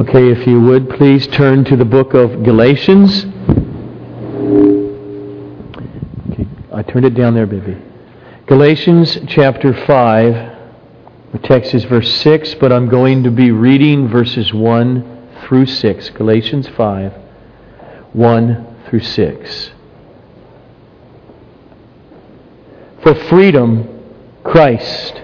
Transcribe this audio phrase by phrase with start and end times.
[0.00, 3.26] Okay, if you would, please turn to the book of Galatians.
[6.30, 7.76] Okay, I turned it down there, baby.
[8.46, 10.56] Galatians chapter 5.
[11.32, 16.10] The text is verse 6, but I'm going to be reading verses 1 through 6.
[16.10, 17.12] Galatians 5,
[18.14, 19.70] 1 through 6.
[23.02, 24.02] For freedom,
[24.44, 25.20] Christ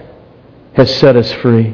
[0.75, 1.73] has set us free.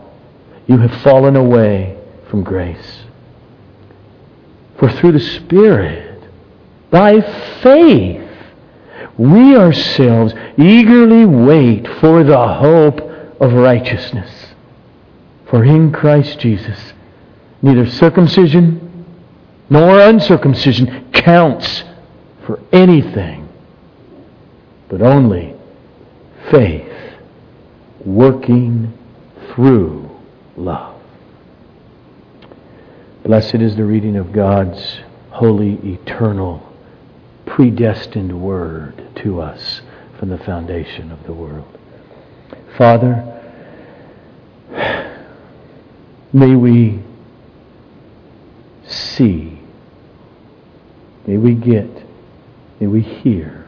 [0.71, 1.97] you have fallen away
[2.29, 3.01] from grace.
[4.79, 6.23] For through the Spirit,
[6.89, 7.19] by
[7.61, 8.25] faith,
[9.17, 13.01] we ourselves eagerly wait for the hope
[13.41, 14.31] of righteousness.
[15.49, 16.93] For in Christ Jesus,
[17.61, 19.05] neither circumcision
[19.69, 21.83] nor uncircumcision counts
[22.45, 23.49] for anything,
[24.87, 25.53] but only
[26.49, 26.87] faith
[28.05, 28.97] working
[29.53, 30.10] through
[30.57, 31.01] love.
[33.23, 34.99] Blessed is the reading of God's
[35.29, 36.67] holy, eternal,
[37.45, 39.81] predestined word to us
[40.17, 41.77] from the foundation of the world.
[42.77, 43.27] Father,
[46.33, 46.99] may we
[48.87, 49.59] see,
[51.27, 51.89] may we get,
[52.79, 53.67] may we hear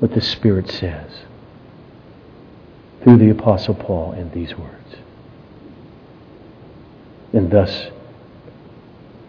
[0.00, 1.10] what the Spirit says
[3.02, 4.81] through the Apostle Paul in these words
[7.32, 7.88] and thus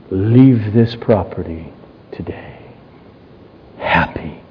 [0.09, 1.71] leave this property
[2.11, 2.53] today
[3.93, 4.41] happy,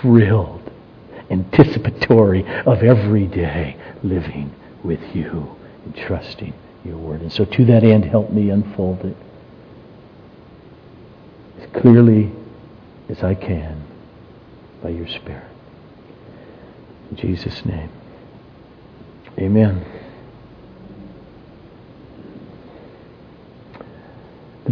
[0.00, 0.70] thrilled,
[1.30, 6.52] anticipatory of every day living with you and trusting
[6.84, 7.20] your word.
[7.22, 9.16] And so to that end, help me unfold it
[11.60, 12.30] as clearly
[13.08, 13.82] as I can
[14.82, 15.50] by your Spirit.
[17.10, 17.90] In Jesus' name,
[19.38, 19.84] amen.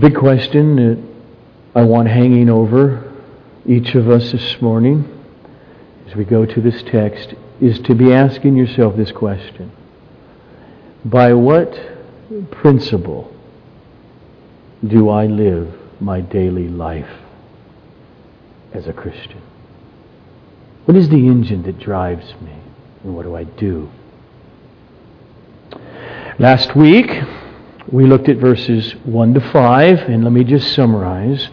[0.03, 1.01] Big question that
[1.77, 3.09] I want hanging over
[3.65, 5.09] each of us this morning
[6.09, 9.71] as we go to this text is to be asking yourself this question
[11.05, 11.73] By what
[12.51, 13.33] principle
[14.85, 17.21] do I live my daily life
[18.73, 19.41] as a Christian?
[20.85, 22.57] What is the engine that drives me?
[23.05, 23.89] And what do I do?
[26.41, 27.09] Last week,
[27.93, 31.49] we looked at verses 1 to 5, and let me just summarize.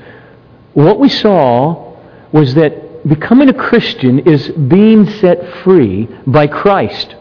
[0.73, 1.97] What we saw
[2.31, 7.15] was that becoming a Christian is being set free by Christ,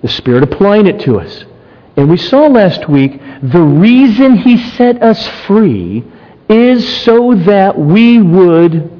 [0.00, 1.44] the Spirit applying it to us.
[1.98, 6.02] And we saw last week the reason He set us free
[6.48, 8.90] is so that we would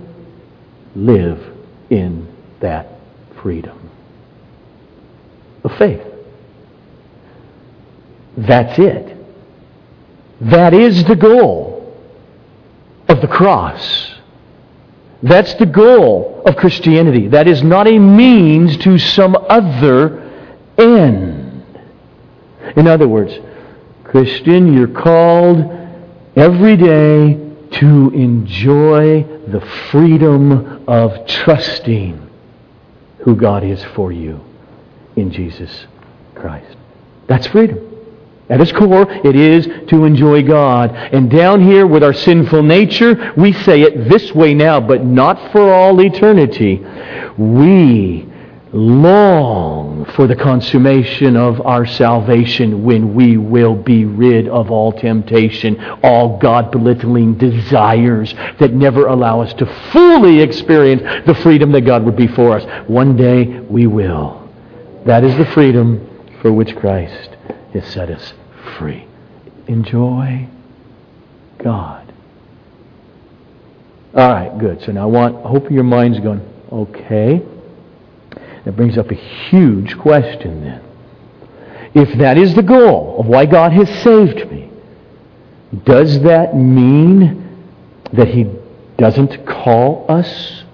[0.94, 1.43] live
[1.88, 2.28] in
[2.60, 2.88] that
[3.41, 3.91] freedom
[5.65, 6.05] of faith.
[8.36, 9.16] That's it.
[10.41, 11.97] That is the goal
[13.08, 14.14] of the cross.
[15.22, 17.28] That's the goal of Christianity.
[17.28, 20.30] That is not a means to some other
[20.76, 21.64] end.
[22.76, 23.32] In other words,
[24.04, 25.58] Christian, you're called
[26.36, 29.60] every day to enjoy the
[29.91, 32.30] freedom of trusting
[33.20, 34.44] who God is for you
[35.16, 35.86] in Jesus
[36.34, 36.76] Christ.
[37.26, 37.95] That's freedom.
[38.48, 40.92] At its core, it is to enjoy God.
[40.94, 45.50] And down here with our sinful nature, we say it this way now, but not
[45.50, 46.84] for all eternity.
[47.36, 48.28] We
[48.72, 55.82] long for the consummation of our salvation when we will be rid of all temptation,
[56.04, 62.04] all God belittling desires that never allow us to fully experience the freedom that God
[62.04, 62.88] would be for us.
[62.88, 64.48] One day we will.
[65.04, 66.09] That is the freedom
[66.42, 67.35] for which Christ
[67.72, 68.33] has set us
[68.78, 69.07] free.
[69.66, 70.48] Enjoy
[71.59, 72.13] God.
[74.15, 74.83] All right, good.
[74.83, 76.41] So now I want, I hope your mind's going,
[76.72, 77.42] okay.
[78.65, 80.83] That brings up a huge question then.
[81.95, 84.71] If that is the goal of why God has saved me,
[85.84, 87.66] does that mean
[88.12, 88.51] that He
[88.98, 90.65] doesn't call us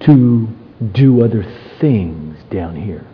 [0.00, 0.48] to
[0.92, 1.44] do other
[1.80, 3.06] things down here?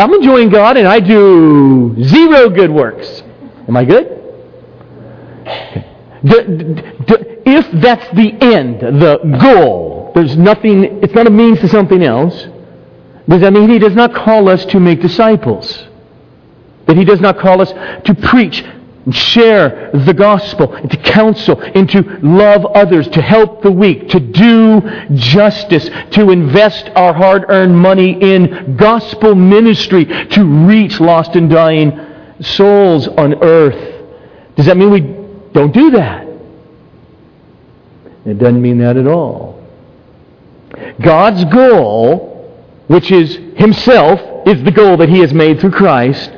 [0.00, 3.22] I'm enjoying God and I do zero good works.
[3.68, 4.16] Am I good?
[6.22, 12.34] if that's the end, the goal, there's nothing, it's not a means to something else,
[13.28, 15.86] does that mean he does not call us to make disciples?
[16.86, 17.72] That he does not call us
[18.04, 18.64] to preach
[19.04, 24.08] and share the gospel, and to counsel, and to love others, to help the weak,
[24.10, 24.82] to do
[25.14, 31.98] justice, to invest our hard earned money in gospel ministry, to reach lost and dying
[32.40, 34.04] souls on earth.
[34.56, 35.00] Does that mean we
[35.52, 36.26] don't do that?
[38.26, 39.66] It doesn't mean that at all.
[41.00, 42.54] God's goal,
[42.86, 46.30] which is Himself, is the goal that He has made through Christ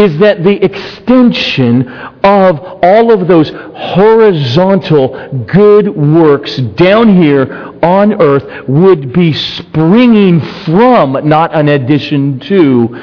[0.00, 8.68] is that the extension of all of those horizontal good works down here on earth
[8.68, 12.98] would be springing from, not an addition to,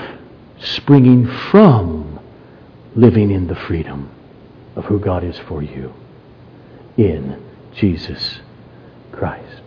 [0.59, 2.19] springing from
[2.95, 4.09] living in the freedom
[4.75, 5.93] of who God is for you
[6.97, 7.43] in
[7.75, 8.39] Jesus
[9.11, 9.61] Christ.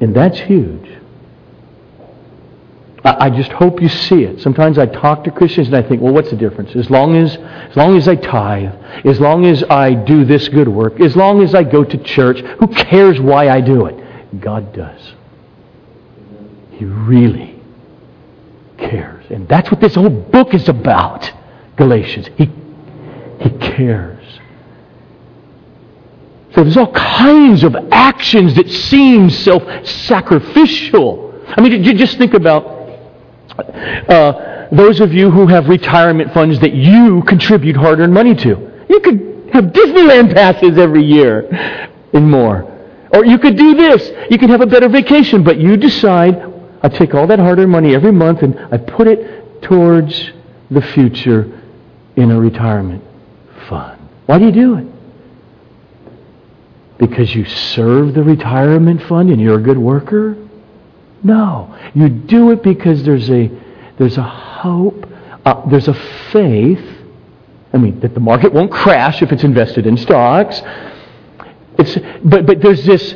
[0.00, 0.90] And that's huge.
[3.18, 4.40] I just hope you see it.
[4.40, 6.76] Sometimes I talk to Christians and I think, well, what's the difference?
[6.76, 8.74] As long as, as long as I tithe,
[9.06, 12.40] as long as I do this good work, as long as I go to church,
[12.40, 14.40] who cares why I do it?
[14.40, 15.00] God does.
[16.72, 17.60] He really
[18.78, 19.26] cares.
[19.30, 21.30] And that's what this whole book is about,
[21.76, 22.28] Galatians.
[22.36, 22.50] He,
[23.40, 24.18] he cares.
[26.54, 31.44] So there's all kinds of actions that seem self-sacrificial.
[31.46, 32.79] I mean, you just think about
[33.58, 38.84] uh, those of you who have retirement funds that you contribute hard earned money to.
[38.88, 41.48] You could have Disneyland passes every year
[42.12, 42.66] and more.
[43.12, 44.08] Or you could do this.
[44.30, 46.40] You could have a better vacation, but you decide,
[46.82, 50.30] I take all that hard earned money every month and I put it towards
[50.70, 51.60] the future
[52.16, 53.02] in a retirement
[53.68, 54.00] fund.
[54.26, 54.86] Why do you do it?
[56.98, 60.36] Because you serve the retirement fund and you're a good worker?
[61.22, 61.76] No.
[61.94, 63.50] You do it because there's a,
[63.98, 65.06] there's a hope,
[65.44, 65.94] uh, there's a
[66.32, 66.98] faith.
[67.72, 70.60] I mean, that the market won't crash if it's invested in stocks.
[71.78, 73.14] It's, but, but there's this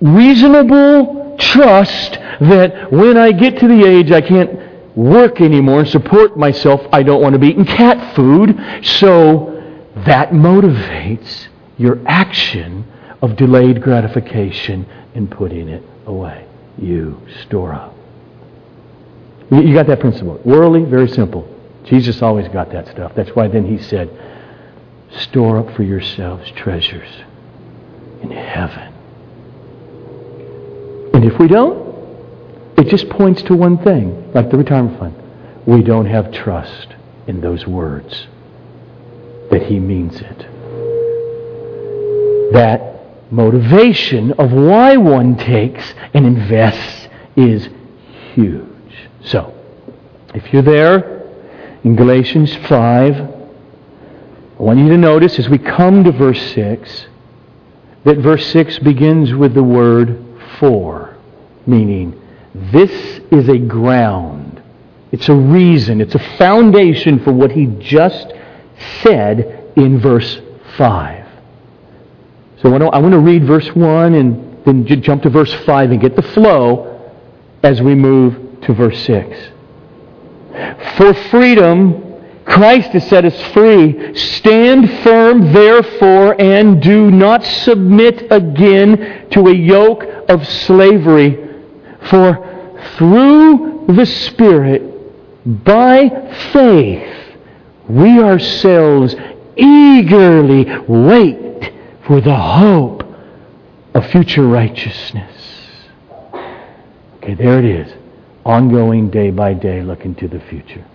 [0.00, 6.36] reasonable trust that when I get to the age I can't work anymore and support
[6.36, 8.56] myself, I don't want to be eating cat food.
[8.82, 9.54] So
[10.06, 12.84] that motivates your action
[13.22, 16.47] of delayed gratification and putting it away
[16.82, 17.94] you store up.
[19.50, 20.40] You got that principle.
[20.44, 21.48] Worldly, very simple.
[21.84, 23.12] Jesus always got that stuff.
[23.14, 24.10] That's why then he said,
[25.10, 27.08] store up for yourselves treasures
[28.22, 28.92] in heaven.
[31.14, 31.88] And if we don't,
[32.76, 35.14] it just points to one thing, like the retirement fund.
[35.66, 36.94] We don't have trust
[37.26, 38.26] in those words
[39.50, 40.38] that he means it.
[42.52, 42.97] That
[43.30, 47.68] motivation of why one takes and invests is
[48.34, 48.64] huge.
[49.24, 49.54] So,
[50.34, 51.28] if you're there
[51.84, 53.14] in Galatians 5,
[54.58, 57.06] I want you to notice as we come to verse 6
[58.04, 60.24] that verse 6 begins with the word
[60.58, 61.16] for,
[61.66, 62.20] meaning
[62.54, 62.90] this
[63.30, 64.62] is a ground.
[65.12, 66.00] It's a reason.
[66.00, 68.32] It's a foundation for what he just
[69.02, 70.40] said in verse
[70.76, 71.17] 5.
[72.62, 76.16] So I want to read verse 1 and then jump to verse 5 and get
[76.16, 77.12] the flow
[77.62, 79.50] as we move to verse 6.
[80.96, 82.04] For freedom,
[82.44, 84.16] Christ has set us free.
[84.16, 91.38] Stand firm, therefore, and do not submit again to a yoke of slavery.
[92.10, 94.82] For through the Spirit,
[95.64, 96.08] by
[96.52, 97.36] faith,
[97.88, 99.14] we ourselves
[99.56, 101.47] eagerly wait
[102.08, 103.04] for the hope
[103.94, 105.30] of future righteousness.
[107.18, 107.92] Okay, there it is.
[108.46, 110.86] Ongoing day by day, looking to the future.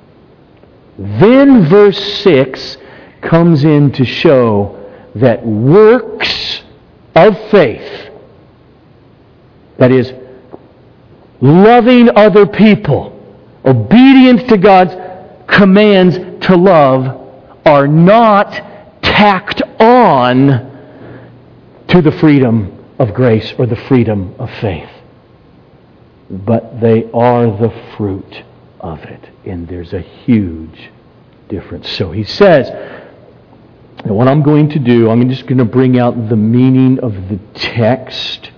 [0.97, 2.77] Then verse 6
[3.21, 4.79] comes in to show
[5.13, 6.63] that works
[7.13, 8.09] of faith,
[9.77, 10.11] that is,
[11.41, 13.11] loving other people,
[13.63, 14.95] obedience to God's
[15.45, 16.15] commands
[16.47, 17.21] to love,
[17.67, 18.51] are not
[19.03, 20.72] tacked on
[21.93, 24.89] to the freedom of grace or the freedom of faith.
[26.27, 28.43] But they are the fruit
[28.79, 29.29] of it.
[29.45, 30.89] And there's a huge
[31.49, 31.87] difference.
[31.91, 32.67] So he says,
[33.99, 37.13] and what I'm going to do, I'm just going to bring out the meaning of
[37.29, 38.49] the text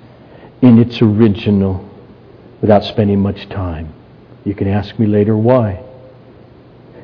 [0.62, 1.88] in its original
[2.62, 3.94] without spending much time.
[4.46, 5.84] You can ask me later why.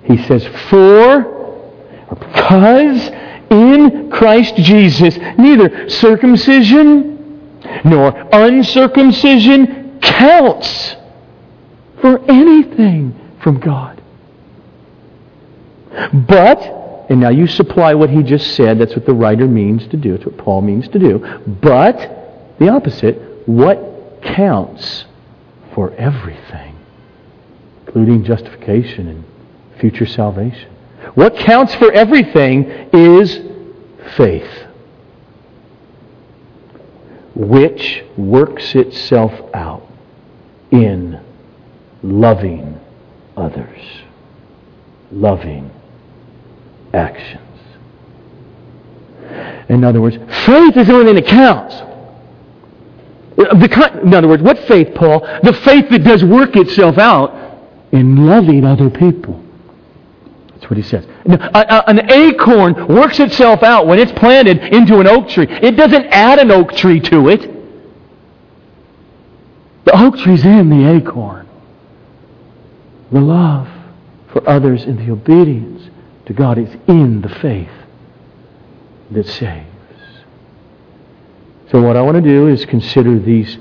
[0.05, 3.09] He says, For, or because
[3.51, 7.11] in Christ Jesus, neither circumcision
[7.83, 10.95] nor uncircumcision counts
[11.99, 14.01] for anything from God.
[16.13, 16.59] But,
[17.09, 20.15] and now you supply what he just said, that's what the writer means to do,
[20.15, 21.19] it's what Paul means to do.
[21.61, 25.05] But, the opposite, what counts
[25.75, 26.77] for everything,
[27.85, 29.25] including justification and
[29.79, 30.70] future salvation?
[31.15, 33.39] What counts for everything is
[34.15, 34.49] faith,
[37.35, 39.87] which works itself out
[40.71, 41.19] in
[42.01, 42.79] loving
[43.35, 43.81] others,
[45.11, 45.69] loving
[46.93, 47.41] actions.
[49.69, 51.75] In other words, faith is the only thing that counts.
[53.37, 55.21] In other words, what faith, Paul?
[55.43, 57.33] The faith that does work itself out
[57.91, 59.41] in loving other people.
[60.61, 61.05] That's what he says.
[61.25, 65.47] An acorn works itself out when it's planted into an oak tree.
[65.49, 67.41] It doesn't add an oak tree to it.
[69.85, 71.49] The oak tree's in the acorn.
[73.11, 73.67] The love
[74.31, 75.89] for others and the obedience
[76.27, 77.71] to God is in the faith
[79.09, 79.65] that saves.
[81.71, 83.57] So, what I want to do is consider these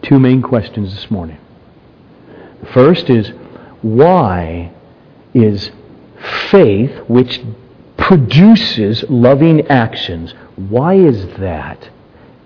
[0.00, 1.38] two main questions this morning.
[2.60, 3.28] The first is
[3.82, 4.72] why
[5.34, 5.70] is
[6.50, 7.40] faith, which
[7.96, 11.88] produces loving actions, why is that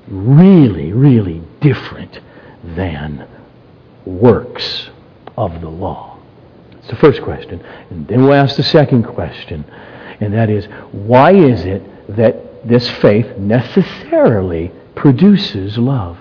[0.08, 2.20] really, really different
[2.62, 3.26] than
[4.04, 4.90] works
[5.36, 6.18] of the law?
[6.72, 7.64] That's the first question.
[7.90, 9.64] And then we'll ask the second question,
[10.20, 11.82] and that is why is it
[12.16, 16.18] that this faith necessarily produces love?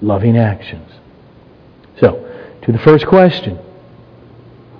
[0.00, 0.90] Loving actions.
[1.98, 2.22] So,
[2.62, 3.58] to the first question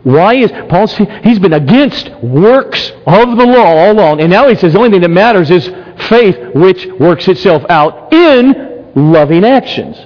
[0.06, 0.86] why is Paul?
[1.24, 4.90] He's been against works of the law all along, and now he says the only
[4.90, 5.66] thing that matters is
[6.08, 9.96] faith, which works itself out in loving actions.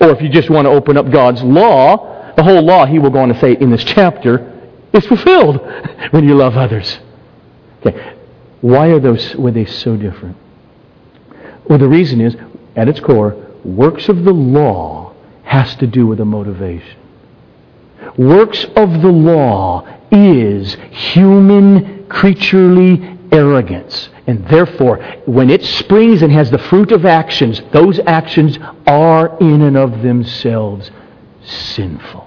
[0.00, 3.10] Or if you just want to open up God's law, the whole law, he will
[3.10, 4.56] go on to say in this chapter,
[4.92, 5.56] is fulfilled
[6.12, 7.00] when you love others.
[7.84, 8.14] Okay.
[8.60, 10.36] Why are those were they so different?
[11.68, 12.36] Well, the reason is,
[12.76, 13.34] at its core,
[13.64, 17.07] works of the law has to do with a motivation.
[18.18, 24.08] Works of the law is human creaturely arrogance.
[24.26, 28.58] And therefore, when it springs and has the fruit of actions, those actions
[28.88, 30.90] are in and of themselves
[31.44, 32.26] sinful.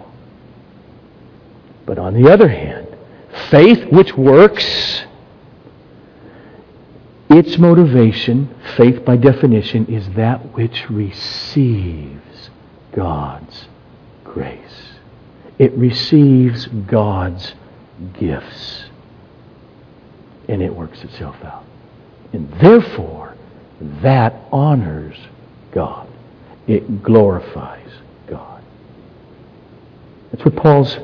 [1.85, 2.87] But on the other hand,
[3.49, 5.03] faith which works,
[7.29, 12.49] its motivation, faith by definition, is that which receives
[12.93, 13.67] God's
[14.23, 14.70] grace
[15.61, 17.53] it receives God's
[18.19, 18.85] gifts.
[20.49, 21.63] And it works itself out.
[22.33, 23.35] And therefore,
[24.01, 25.15] that honors
[25.71, 26.07] God.
[26.65, 27.91] It glorifies
[28.27, 28.63] God.
[30.31, 30.97] That's what Paul's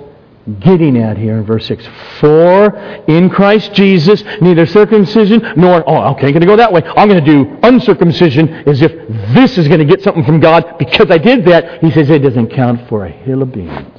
[0.59, 1.87] getting at here in verse 6.
[2.19, 2.75] For
[3.07, 6.81] in Christ Jesus, neither circumcision nor, oh, okay, I'm going to go that way.
[6.81, 8.91] I'm going to do uncircumcision as if
[9.35, 11.83] this is going to get something from God because I did that.
[11.83, 13.96] He says it doesn't count for a hill of beans.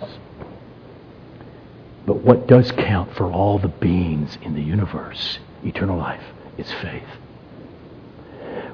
[2.08, 6.22] But what does count for all the beings in the universe, eternal life,
[6.56, 7.04] is faith,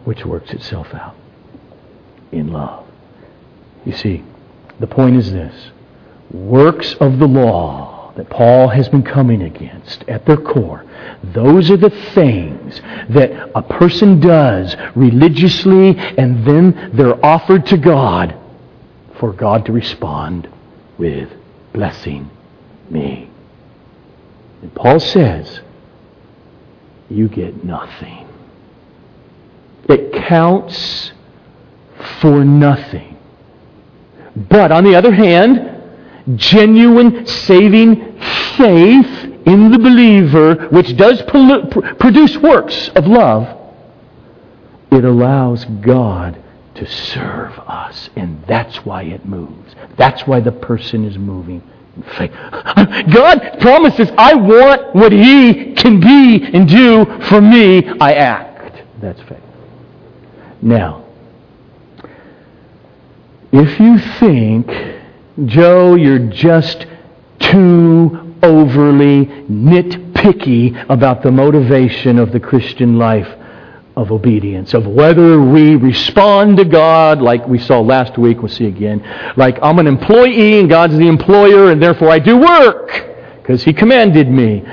[0.04, 1.16] which works itself out
[2.30, 2.86] in love.
[3.84, 4.22] You see,
[4.78, 5.72] the point is this
[6.30, 10.84] works of the law that Paul has been coming against at their core,
[11.24, 18.36] those are the things that a person does religiously and then they're offered to God
[19.18, 20.48] for God to respond
[20.98, 21.28] with
[21.72, 22.30] blessing
[22.94, 23.28] me.
[24.62, 25.60] And Paul says,
[27.10, 28.26] you get nothing.
[29.88, 31.12] It counts
[32.20, 33.18] for nothing.
[34.34, 35.82] But on the other hand,
[36.36, 38.18] genuine saving
[38.56, 43.60] faith in the believer, which does produce works of love,
[44.90, 46.42] it allows God
[46.76, 48.08] to serve us.
[48.16, 49.74] And that's why it moves.
[49.96, 51.62] That's why the person is moving.
[53.12, 57.86] God promises, I want what He can be and do for me.
[58.00, 58.82] I act.
[59.00, 59.40] That's faith.
[60.60, 61.04] Now,
[63.52, 64.66] if you think,
[65.46, 66.86] Joe, you're just
[67.38, 73.28] too overly nitpicky about the motivation of the Christian life,
[73.96, 78.66] of obedience, of whether we respond to God like we saw last week, we'll see
[78.66, 79.02] again,
[79.36, 83.14] like I'm an employee and God's the employer and therefore I do work.
[83.44, 84.64] because he commanded me.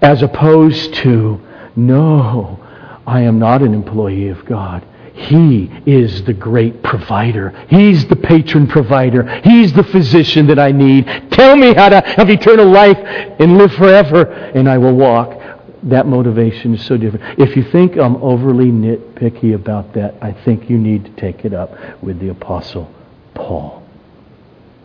[0.00, 1.40] As opposed to,
[1.76, 2.58] no,
[3.06, 4.84] I am not an employee of God.
[5.14, 7.50] He is the great provider.
[7.68, 9.40] He's the patron provider.
[9.44, 11.06] He's the physician that I need.
[11.30, 15.38] Tell me how to have eternal life and live forever, and I will walk.
[15.84, 17.38] That motivation is so different.
[17.38, 21.52] If you think I'm overly nitpicky about that, I think you need to take it
[21.52, 22.90] up with the Apostle
[23.34, 23.86] Paul,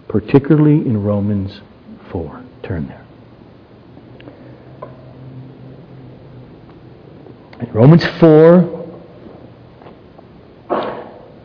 [0.10, 1.62] particularly in Romans
[2.12, 2.44] 4.
[2.64, 3.06] Turn there.
[7.62, 8.76] In Romans 4,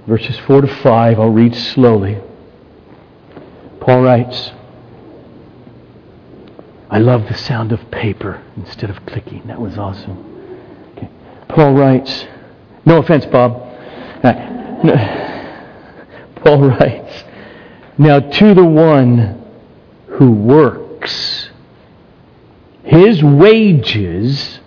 [0.08, 1.20] verses 4 to 5.
[1.20, 2.18] I'll read slowly.
[3.78, 4.50] Paul writes,
[6.94, 9.46] I love the sound of paper instead of clicking.
[9.46, 10.92] That was awesome.
[10.96, 11.10] Okay.
[11.48, 12.26] Paul writes,
[12.86, 13.60] no offense, Bob.
[14.22, 14.32] Uh,
[16.36, 17.24] Paul writes,
[17.98, 19.44] Now to the one
[20.06, 21.50] who works,
[22.84, 24.60] his wages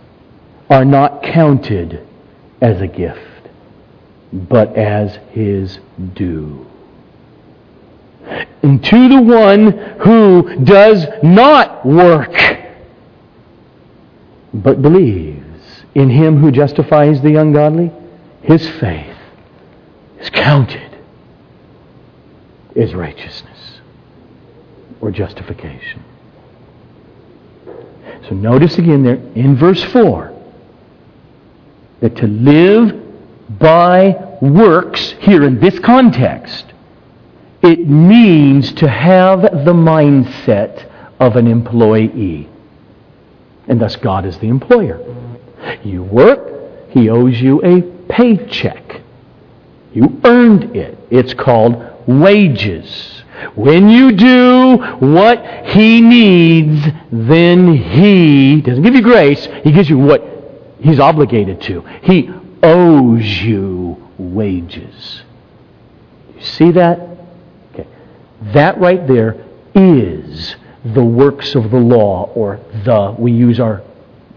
[0.69, 2.05] are not counted
[2.61, 3.21] as a gift
[4.33, 5.79] but as his
[6.13, 6.66] due.
[8.63, 12.33] And to the one who does not work,
[14.53, 17.91] but believes in him who justifies the ungodly,
[18.41, 19.15] his faith
[20.19, 20.97] is counted
[22.75, 23.79] as righteousness
[25.01, 26.03] or justification.
[28.27, 30.33] So notice again there in verse 4
[32.01, 36.65] that to live by works here in this context,
[37.61, 42.49] it means to have the mindset of an employee.
[43.67, 44.99] And thus God is the employer.
[45.83, 49.01] You work, He owes you a paycheck.
[49.93, 50.97] You earned it.
[51.09, 53.23] It's called wages.
[53.55, 59.97] When you do what He needs, then He doesn't give you grace, He gives you
[59.97, 60.23] what
[60.79, 61.81] He's obligated to.
[62.03, 62.29] He
[62.61, 65.23] owes you wages.
[66.35, 67.06] You see that?
[68.53, 73.81] That right there is the works of the law, or the, we use our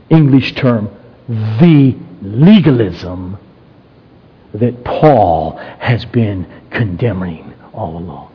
[0.09, 0.91] English term,
[1.29, 3.39] the legalism
[4.55, 8.33] that Paul has been condemning all along.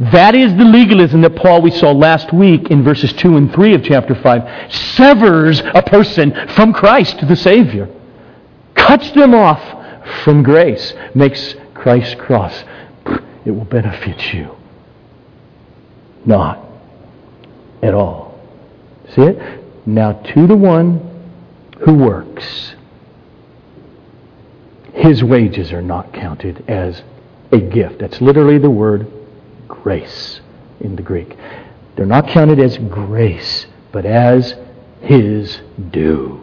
[0.00, 3.74] That is the legalism that Paul, we saw last week in verses 2 and 3
[3.74, 7.88] of chapter 5, severs a person from Christ, the Savior
[8.74, 9.60] cuts them off
[10.24, 12.64] from grace, makes Christ's cross.
[13.44, 14.56] It will benefit you.
[16.24, 16.64] Not
[17.82, 18.38] at all.
[19.14, 19.62] See it?
[19.86, 21.08] Now to the one
[21.80, 22.74] who works,
[24.94, 27.02] his wages are not counted as
[27.50, 27.98] a gift.
[27.98, 29.10] That's literally the word
[29.66, 30.40] grace
[30.80, 31.36] in the Greek.
[31.96, 34.54] They're not counted as grace, but as
[35.00, 36.40] his due.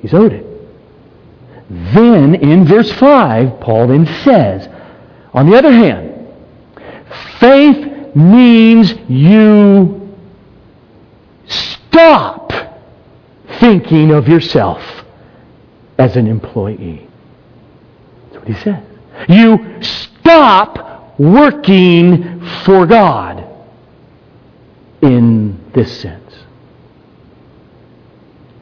[0.00, 0.46] He's owed it.
[1.70, 4.68] Then, in verse 5, Paul then says,
[5.34, 6.07] on the other hand,
[7.38, 10.16] faith means you
[11.46, 12.52] stop
[13.60, 14.82] thinking of yourself
[15.98, 17.08] as an employee.
[18.24, 18.82] That's what he says.
[19.28, 23.44] You stop working for God
[25.02, 26.34] in this sense.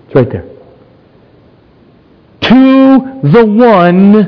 [0.06, 0.56] It's right there
[2.46, 4.22] to the one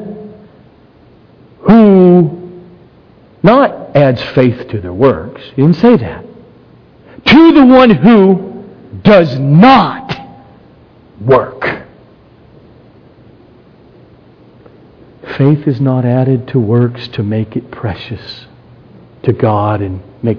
[1.60, 2.37] who
[3.48, 5.40] not adds faith to their works.
[5.56, 6.24] He didn't say that.
[7.24, 8.64] To the one who
[9.02, 10.20] does not
[11.20, 11.86] work.
[15.38, 18.46] Faith is not added to works to make it precious
[19.22, 20.38] to God and make,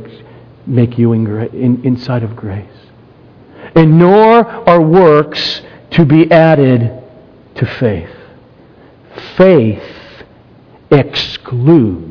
[0.67, 2.67] make you in, in, inside of grace.
[3.75, 7.01] And nor are works to be added
[7.55, 8.15] to faith.
[9.35, 9.83] Faith
[10.91, 12.08] excludes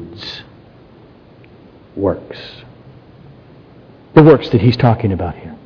[1.98, 2.38] works.
[4.14, 5.56] The works that he's talking about here.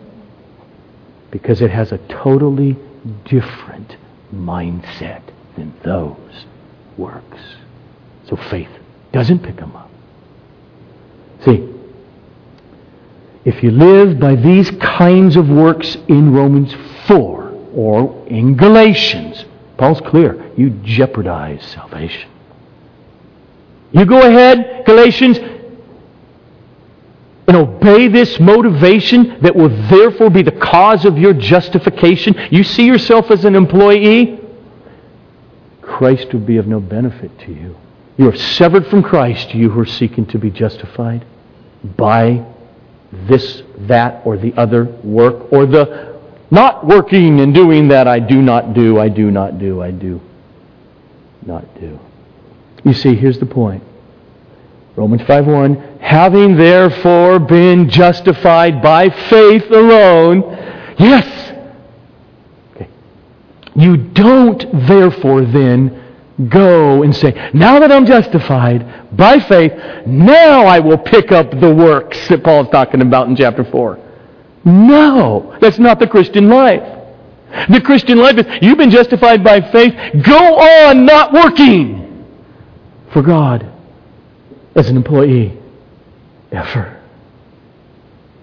[1.30, 2.76] Because it has a totally
[3.24, 3.96] different
[4.34, 5.22] mindset
[5.56, 6.46] than those
[6.96, 7.40] works.
[8.28, 8.70] So faith
[9.12, 9.90] doesn't pick them up.
[11.44, 11.68] See,
[13.44, 16.74] if you live by these kinds of works in Romans
[17.06, 19.44] 4 or in Galatians,
[19.76, 20.50] Paul's clear.
[20.56, 22.30] You jeopardize salvation.
[23.90, 25.38] You go ahead, Galatians,
[27.46, 32.34] and obey this motivation that will therefore be the cause of your justification.
[32.50, 34.40] You see yourself as an employee,
[35.80, 37.76] Christ would be of no benefit to you.
[38.16, 41.24] You are severed from Christ, you who are seeking to be justified
[41.96, 42.44] by
[43.12, 48.40] this, that, or the other work, or the not working and doing that I do
[48.40, 50.20] not do, I do not do, I do
[51.44, 51.98] not do.
[52.84, 53.82] You see, here's the point.
[54.96, 60.42] Romans 5:1 Having therefore been justified by faith alone,
[60.98, 61.52] yes.
[62.74, 62.88] Okay.
[63.74, 65.98] You don't therefore then
[66.48, 69.72] go and say, now that I'm justified by faith,
[70.06, 73.98] now I will pick up the works that Paul's talking about in chapter 4.
[74.64, 76.82] No, that's not the Christian life.
[77.68, 82.26] The Christian life is you've been justified by faith, go on not working
[83.12, 83.71] for God
[84.74, 85.58] as an employee
[86.50, 87.00] ever.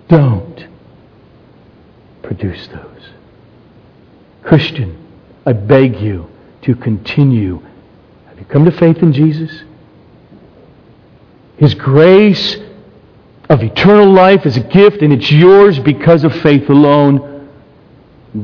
[0.08, 0.68] Don't
[2.24, 3.10] produce those.
[4.44, 4.98] Christian,
[5.46, 6.30] I beg you
[6.64, 7.60] to continue.
[8.28, 9.64] Have you come to faith in Jesus?
[11.58, 12.58] His grace
[13.50, 17.50] of eternal life is a gift, and it's yours because of faith alone.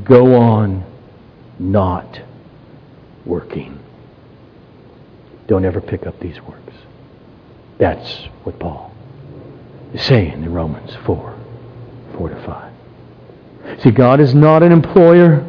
[0.04, 0.84] Go on
[1.60, 2.21] not
[3.26, 3.80] working.
[5.48, 6.64] Don't ever pick up these works.
[7.77, 8.93] That's what Paul
[9.93, 11.35] is saying in Romans 4
[12.17, 13.81] 4 to 5.
[13.81, 15.45] See, God is not an employer.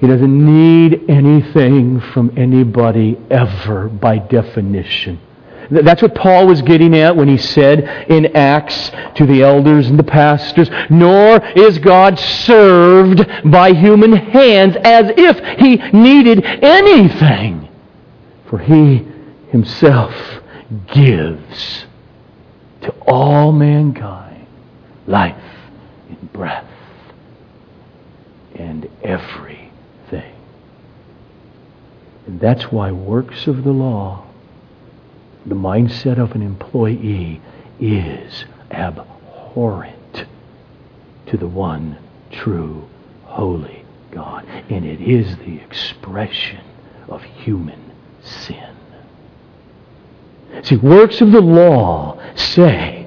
[0.00, 5.20] He doesn't need anything from anybody ever by definition.
[5.70, 9.98] That's what Paul was getting at when he said in Acts to the elders and
[9.98, 17.68] the pastors, Nor is God served by human hands as if he needed anything,
[18.46, 19.06] for he
[19.50, 20.14] himself
[20.86, 21.84] gives
[22.82, 24.46] to all mankind
[25.06, 25.36] life
[26.08, 26.68] and breath
[28.54, 30.34] and everything.
[32.26, 34.24] And that's why works of the law,
[35.44, 37.40] the mindset of an employee,
[37.78, 40.26] is abhorrent
[41.26, 41.98] to the one
[42.30, 42.88] true,
[43.24, 44.46] holy God.
[44.70, 46.64] And it is the expression
[47.08, 48.73] of human sin.
[50.62, 53.06] See, works of the law say,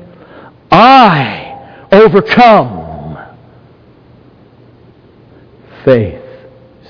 [0.71, 3.17] I overcome.
[5.83, 6.21] Faith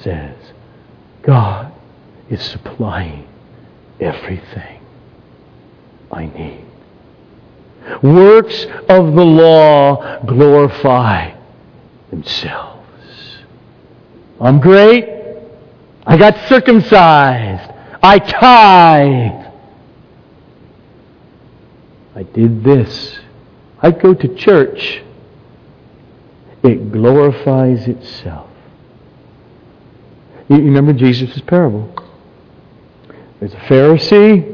[0.02, 0.36] says,
[1.22, 1.72] God
[2.30, 3.28] is supplying
[4.00, 4.82] everything
[6.12, 6.65] I need.
[8.02, 11.34] Works of the law glorify
[12.10, 13.38] themselves.
[14.39, 15.10] I'm great.
[16.06, 17.72] I got circumcised.
[18.04, 19.46] I tithe.
[22.17, 23.19] I did this.
[23.80, 25.03] I go to church.
[26.63, 28.49] It glorifies itself.
[30.49, 31.93] You remember Jesus' parable?
[33.39, 34.51] There's a Pharisee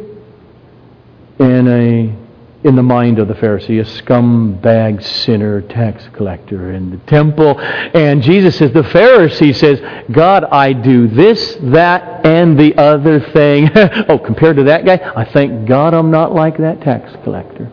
[1.39, 2.22] and a
[2.63, 7.59] in the mind of the Pharisee, a scumbag, sinner, tax collector in the temple.
[7.59, 13.69] And Jesus says, the Pharisee says, God, I do this, that, and the other thing.
[14.07, 17.69] oh, compared to that guy, I thank God I'm not like that tax collector.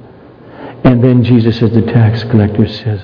[0.83, 3.01] And then Jesus says, the tax collector says,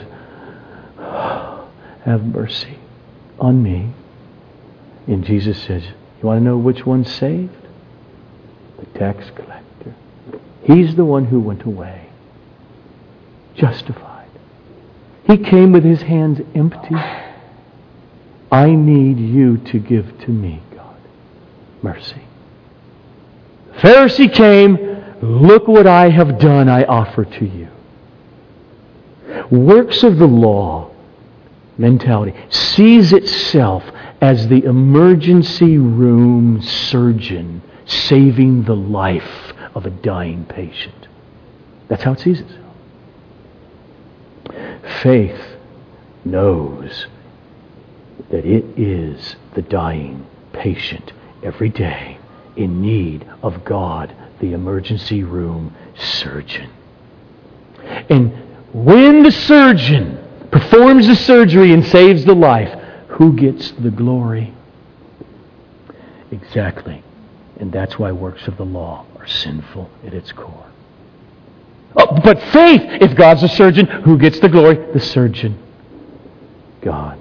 [2.07, 2.79] have mercy
[3.39, 3.93] on me.
[5.07, 7.55] And Jesus says, you want to know which one's saved?
[8.79, 9.56] The tax collector.
[10.67, 12.09] He's the one who went away,
[13.55, 14.29] justified.
[15.25, 16.97] He came with his hands empty.
[18.51, 20.97] I need you to give to me, God,
[21.83, 22.23] mercy.
[23.75, 24.77] The Pharisee came,
[25.23, 27.69] look what I have done, I offer to you.
[29.53, 30.91] Works of the law
[31.79, 33.85] mentality sees itself
[34.21, 41.07] as the emergency room surgeon saving the life of a dying patient.
[41.89, 42.63] That's how it sees itself.
[45.03, 45.39] Faith
[46.25, 47.07] knows
[48.31, 51.13] that it is the dying patient
[51.43, 52.19] every day
[52.57, 56.71] in need of God, the emergency room surgeon.
[58.09, 58.33] And
[58.73, 60.19] when the surgeon
[60.51, 62.73] performs the surgery and saves the life,
[63.09, 64.55] who gets the glory?
[66.31, 67.03] Exactly.
[67.61, 70.67] And that's why works of the law are sinful at its core.
[71.97, 74.93] Oh, but faith, if God's the surgeon, who gets the glory?
[74.93, 75.59] The surgeon.
[76.83, 77.19] God.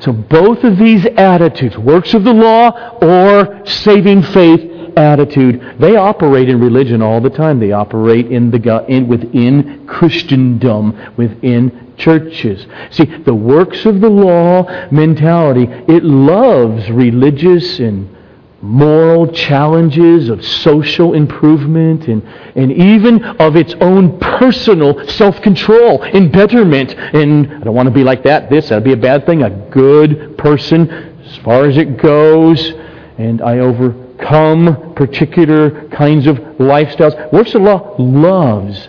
[0.00, 2.70] So both of these attitudes, works of the law
[3.02, 7.60] or saving faith attitude, they operate in religion all the time.
[7.60, 12.66] They operate in the in, within Christendom, within churches.
[12.90, 18.16] See, the works of the law mentality, it loves religious and
[18.60, 22.22] moral challenges of social improvement and,
[22.56, 26.94] and even of its own personal self-control and betterment.
[26.94, 28.50] And I don't want to be like that.
[28.50, 29.42] This, that'd be a bad thing.
[29.42, 32.72] A good person as far as it goes.
[33.16, 37.32] And I overcome particular kinds of lifestyles.
[37.32, 38.88] Works of law loves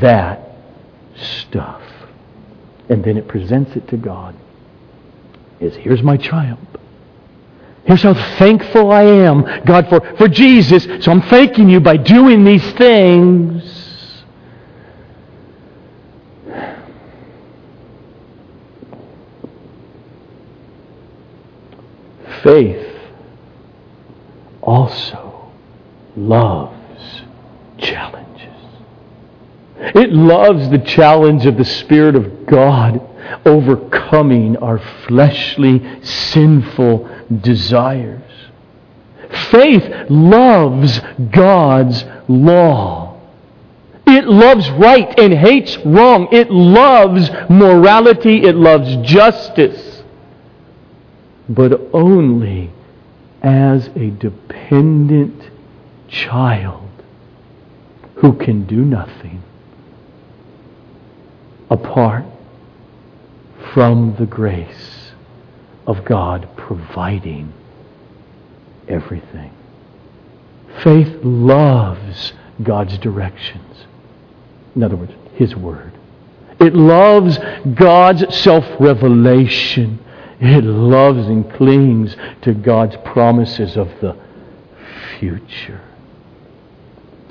[0.00, 0.42] that
[1.16, 1.82] stuff.
[2.88, 4.34] And then it presents it to God.
[5.58, 6.75] Is here's my triumph.
[7.86, 10.84] Here's how thankful I am, God, for, for Jesus.
[11.04, 13.62] So I'm thanking you by doing these things.
[22.42, 22.96] Faith
[24.62, 25.52] also
[26.16, 27.22] loves
[27.78, 28.42] challenges.
[29.78, 33.00] It loves the challenge of the Spirit of God
[33.44, 37.08] overcoming our fleshly, sinful
[37.40, 38.22] desires.
[39.50, 43.20] Faith loves God's law.
[44.06, 46.28] It loves right and hates wrong.
[46.30, 48.44] It loves morality.
[48.44, 50.02] It loves justice.
[51.48, 52.70] But only
[53.42, 55.50] as a dependent
[56.08, 56.88] child
[58.16, 59.42] who can do nothing
[61.68, 62.24] apart
[63.74, 64.95] from the grace
[65.86, 67.52] of God providing
[68.88, 69.52] everything.
[70.82, 73.86] Faith loves God's directions.
[74.74, 75.92] In other words, His Word.
[76.58, 77.38] It loves
[77.74, 79.98] God's self revelation.
[80.40, 84.16] It loves and clings to God's promises of the
[85.18, 85.80] future.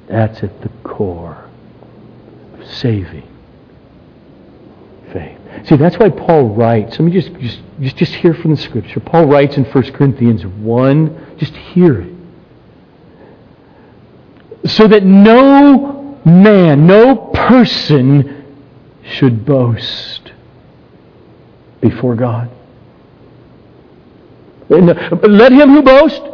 [0.08, 1.50] That's at the core
[2.54, 3.35] of saving
[5.16, 5.40] faith.
[5.68, 7.00] See, that's why Paul writes.
[7.00, 9.00] Let me just, just, just, just hear from the scripture.
[9.00, 12.14] Paul writes in 1 Corinthians 1, just hear it.
[14.70, 18.44] So that no man, no person
[19.04, 20.34] should boast
[21.82, 22.50] before God.
[24.70, 24.78] Uh,
[25.28, 26.28] let him who boasts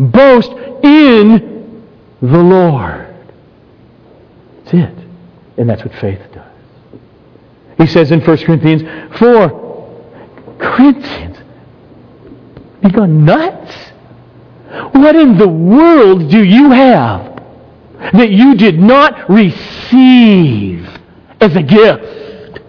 [0.00, 0.50] boast
[0.82, 1.84] in
[2.22, 3.14] the Lord.
[4.64, 5.06] That's it.
[5.58, 6.35] And that's what faith.
[7.78, 8.82] He says in 1 Corinthians
[9.18, 11.38] 4, Corinthians,
[12.82, 13.74] you gone nuts?
[14.92, 17.42] What in the world do you have
[18.12, 20.88] that you did not receive
[21.40, 22.60] as a gift?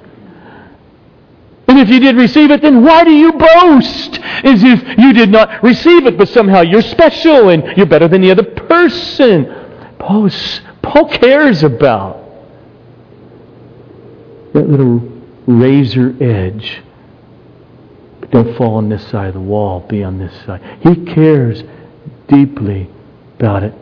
[1.68, 5.30] And if you did receive it, then why do you boast as if you did
[5.30, 9.46] not receive it, but somehow you're special and you're better than the other person?
[10.00, 10.30] Paul,
[10.82, 12.27] Paul cares about
[14.54, 15.00] that little
[15.46, 16.82] razor edge.
[18.32, 20.62] Don't fall on this side of the wall, be on this side.
[20.82, 21.64] He cares
[22.28, 22.90] deeply
[23.40, 23.74] about it.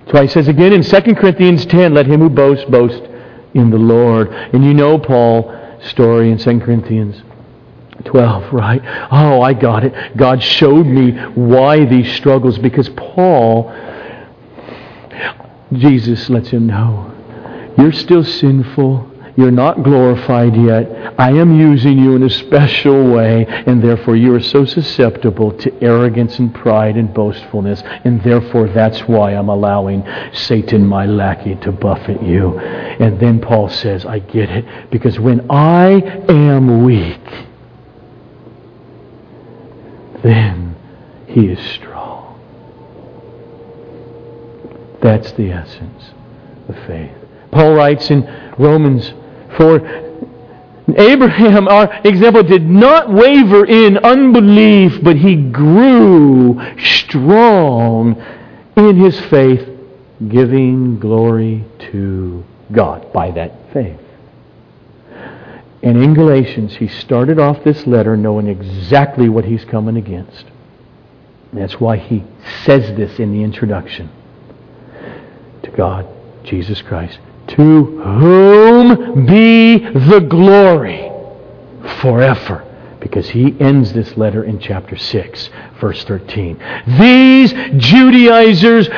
[0.00, 3.02] That's why he says again in 2 Corinthians 10, let him who boasts boast
[3.54, 4.28] in the Lord.
[4.28, 7.22] And you know Paul's story in 2 Corinthians
[8.04, 8.82] 12, right?
[9.10, 10.16] Oh, I got it.
[10.16, 13.74] God showed me why these struggles because Paul,
[15.72, 17.12] Jesus lets him know,
[17.78, 19.12] you're still sinful.
[19.36, 21.14] You're not glorified yet.
[21.18, 25.84] I am using you in a special way, and therefore you are so susceptible to
[25.84, 31.70] arrogance and pride and boastfulness, and therefore that's why I'm allowing Satan, my lackey, to
[31.70, 32.58] buffet you.
[32.58, 37.20] And then Paul says, I get it, because when I am weak,
[40.22, 40.74] then
[41.26, 42.40] he is strong.
[45.02, 46.10] That's the essence
[46.68, 47.12] of faith.
[47.50, 48.24] Paul writes in
[48.58, 49.12] Romans
[49.56, 49.80] for
[50.94, 58.22] Abraham, our example, did not waver in unbelief, but he grew strong
[58.76, 59.68] in his faith,
[60.28, 63.98] giving glory to God by that faith.
[65.82, 70.44] And in Galatians, he started off this letter knowing exactly what he's coming against.
[71.52, 72.24] that's why he
[72.64, 74.10] says this in the introduction
[75.62, 76.06] to God,
[76.44, 81.10] Jesus Christ to whom be the glory
[82.00, 82.62] forever.
[83.00, 86.58] Because he ends this letter in chapter 6, verse 13.
[86.98, 88.88] These Judaizers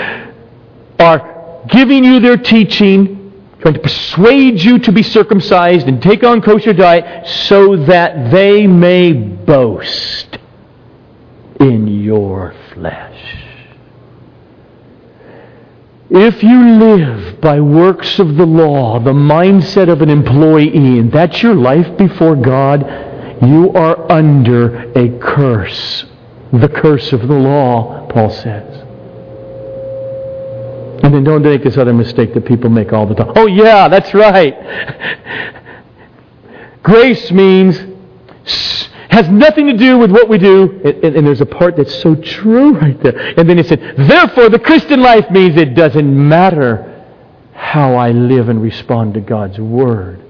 [0.98, 6.40] are giving you their teaching, trying to persuade you to be circumcised and take on
[6.40, 10.38] kosher diet so that they may boast
[11.61, 13.47] in your flesh.
[16.11, 21.42] If you live by works of the law, the mindset of an employee, and that's
[21.42, 22.83] your life before God,
[23.42, 26.07] you are under a curse.
[26.53, 28.75] The curse of the law, Paul says.
[31.05, 33.33] And then don't make this other mistake that people make all the time.
[33.37, 34.55] Oh, yeah, that's right.
[36.83, 37.79] Grace means
[39.11, 40.81] has nothing to do with what we do.
[40.85, 43.16] And, and, and, there's a part that's so true right there.
[43.38, 47.07] And then he said, therefore, the Christian life means it doesn't matter
[47.55, 50.25] how I live and respond to God's Word.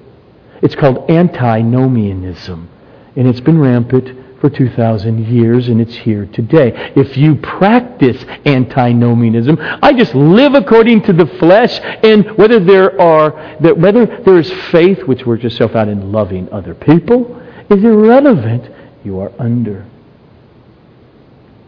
[0.62, 2.68] It's called antinomianism.
[3.16, 6.92] And it's been rampant for 2,000 years, and it's here today.
[6.94, 13.30] If you practice antinomianism, I just live according to the flesh, and whether there are
[13.58, 18.74] whether there is faith which works itself out in loving other people is irrelevant.
[19.04, 19.86] You are under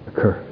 [0.06, 0.46] a curse.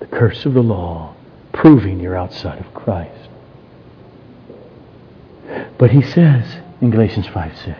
[0.00, 1.14] The curse of the law,
[1.52, 3.30] proving you're outside of Christ.
[5.78, 7.78] But he says in Galatians 5 6,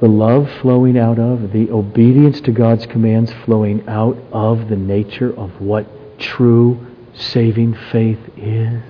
[0.00, 5.38] the love flowing out of, the obedience to God's commands flowing out of the nature
[5.38, 5.86] of what
[6.18, 8.82] true saving faith is.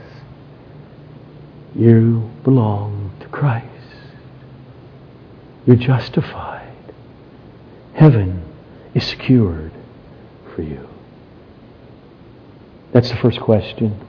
[1.75, 3.74] You belong to Christ.
[5.67, 6.73] You're justified.
[7.95, 8.45] Heaven
[8.95, 9.73] is secured
[10.55, 10.89] for you.
[12.93, 14.01] That's the first question.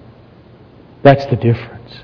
[1.01, 2.01] That's the difference.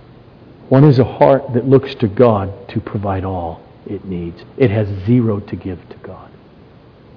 [0.69, 4.43] One is a heart that looks to God to provide all it needs.
[4.57, 6.31] It has zero to give to God.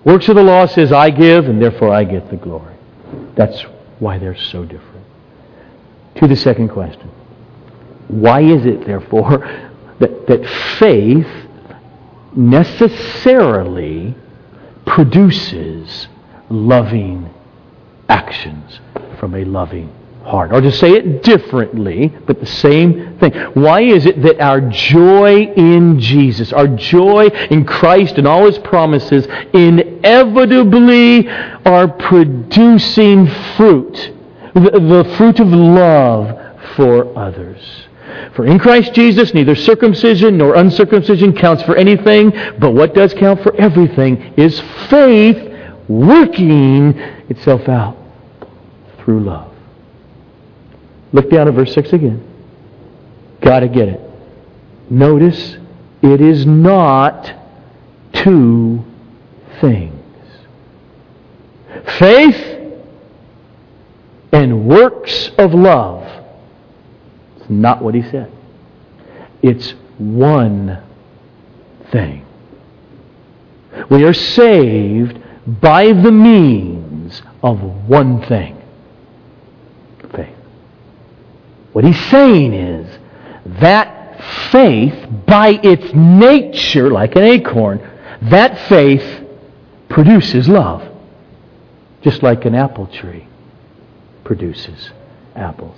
[0.05, 2.75] Works of the law says, I give, and therefore I get the glory.
[3.37, 3.61] That's
[4.01, 5.07] why they're so different.
[6.16, 7.09] To the second question.
[8.09, 9.38] Why is it, therefore,
[9.99, 10.47] that, that
[10.79, 11.43] faith
[12.37, 14.14] necessarily
[14.87, 16.09] produces
[16.49, 17.33] loving
[18.09, 18.81] actions
[19.18, 19.92] from a loving
[20.25, 20.53] heart.
[20.53, 23.33] Or to say it differently, but the same thing.
[23.55, 28.59] Why is it that our joy in Jesus, our joy in Christ and all His
[28.59, 34.12] promises, inevitably are producing fruit,
[34.55, 37.84] the, the fruit of love for others?
[38.35, 43.42] For in Christ Jesus, neither circumcision nor uncircumcision counts for anything, but what does count
[43.42, 45.53] for everything is faith
[45.88, 46.98] working
[47.29, 47.96] itself out
[48.98, 49.53] through love.
[51.12, 52.22] Look down at verse 6 again.
[53.40, 54.00] Got to get it.
[54.90, 55.57] Notice
[56.03, 57.33] it is not
[58.12, 58.85] two
[59.61, 59.94] things
[61.98, 62.55] faith
[64.33, 66.04] and works of love.
[67.44, 68.33] It's not what he said.
[69.42, 70.83] It's one
[71.92, 72.24] thing.
[73.90, 75.20] We are saved
[75.61, 78.62] by the means of one thing
[80.14, 80.35] faith.
[81.74, 82.98] what he's saying is
[83.61, 87.78] that faith, by its nature, like an acorn,
[88.22, 89.22] that faith
[89.90, 90.83] produces love.
[92.00, 93.26] Just like an apple tree
[94.24, 94.90] produces
[95.35, 95.76] apples.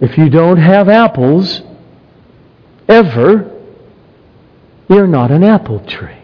[0.00, 1.62] If you don't have apples,
[2.88, 3.50] ever,
[4.88, 6.18] you're not an apple tree.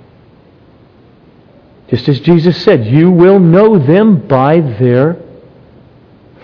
[1.89, 5.17] Just as Jesus said, you will know them by their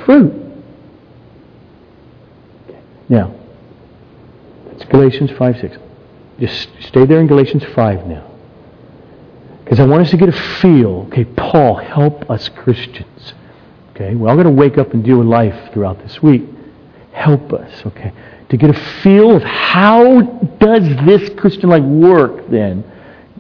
[0.04, 0.34] fruit.
[3.08, 3.34] Now,
[4.72, 5.76] it's Galatians 5 6.
[6.40, 8.28] Just stay there in Galatians 5 now.
[9.62, 11.06] Because I want us to get a feel.
[11.08, 13.34] Okay, Paul, help us Christians.
[13.90, 16.42] Okay, we're all going to wake up and deal with life throughout this week.
[17.16, 18.12] Help us, okay,
[18.50, 20.20] to get a feel of how
[20.60, 22.84] does this Christian life work then.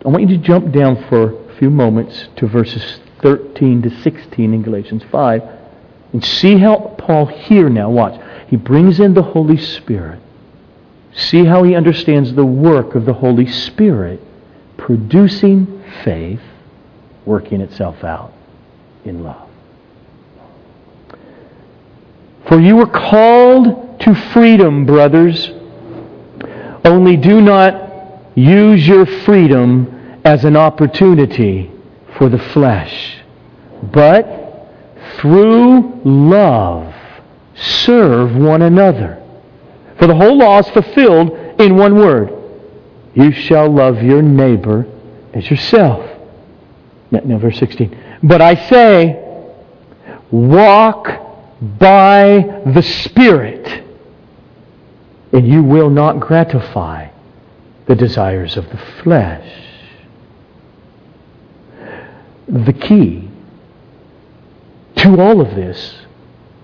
[0.02, 4.54] I want you to jump down for a few moments to verses 13 to 16
[4.54, 5.42] in Galatians 5
[6.14, 10.20] and see how Paul here now, watch, he brings in the Holy Spirit.
[11.14, 14.22] See how he understands the work of the Holy Spirit
[14.78, 16.40] producing faith,
[17.26, 18.32] working itself out
[19.04, 19.45] in love.
[22.48, 25.50] For you were called to freedom, brothers.
[26.84, 31.70] Only do not use your freedom as an opportunity
[32.16, 33.18] for the flesh,
[33.82, 34.68] but
[35.16, 36.94] through love
[37.54, 39.22] serve one another.
[39.98, 42.32] For the whole law is fulfilled in one word
[43.14, 44.86] You shall love your neighbor
[45.32, 46.08] as yourself.
[47.10, 48.18] Now, verse 16.
[48.22, 49.22] But I say,
[50.30, 51.25] walk
[51.60, 53.84] by the Spirit,
[55.32, 57.08] and you will not gratify
[57.86, 59.48] the desires of the flesh.
[62.48, 63.28] The key
[64.96, 65.96] to all of this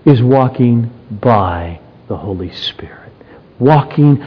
[0.05, 3.11] is walking by the Holy Spirit,
[3.59, 4.23] walking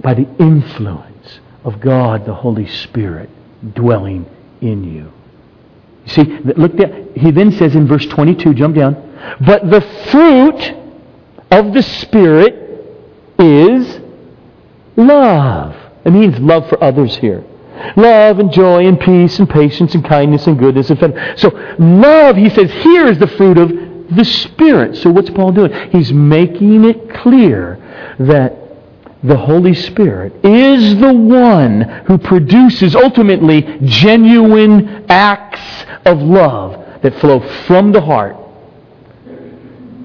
[0.00, 3.30] by the influence of God, the Holy Spirit,
[3.74, 4.26] dwelling
[4.60, 5.12] in you.
[6.16, 6.24] See,
[6.56, 7.06] look there.
[7.14, 8.94] He then says in verse 22, jump down,
[9.46, 10.74] but the fruit
[11.50, 12.54] of the Spirit
[13.38, 14.00] is
[14.96, 15.76] love.
[16.04, 17.44] It means love for others here.
[17.96, 21.14] Love and joy and peace and patience and kindness and goodness and faith.
[21.36, 24.96] So love, he says, here is the fruit of the Spirit.
[24.96, 25.90] So what's Paul doing?
[25.90, 27.78] He's making it clear
[28.18, 28.65] that
[29.26, 37.40] the Holy Spirit is the one who produces ultimately genuine acts of love that flow
[37.66, 38.36] from the heart.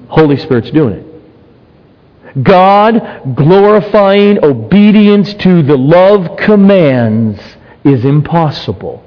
[0.08, 2.42] Holy Spirit's doing it.
[2.42, 7.40] God glorifying obedience to the love commands
[7.84, 9.04] is impossible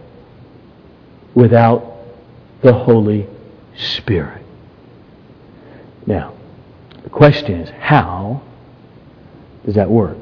[1.34, 1.98] without
[2.62, 3.28] the Holy
[3.78, 4.46] Spirit.
[6.08, 6.34] Now,
[7.04, 8.42] the question is how
[9.66, 10.18] does that work?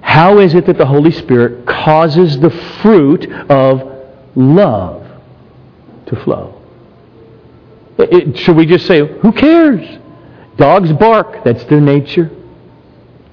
[0.00, 2.50] How is it that the Holy Spirit causes the
[2.82, 5.06] fruit of love
[6.06, 6.60] to flow?
[7.98, 9.98] It, should we just say, who cares?
[10.56, 12.30] Dogs bark, that's their nature.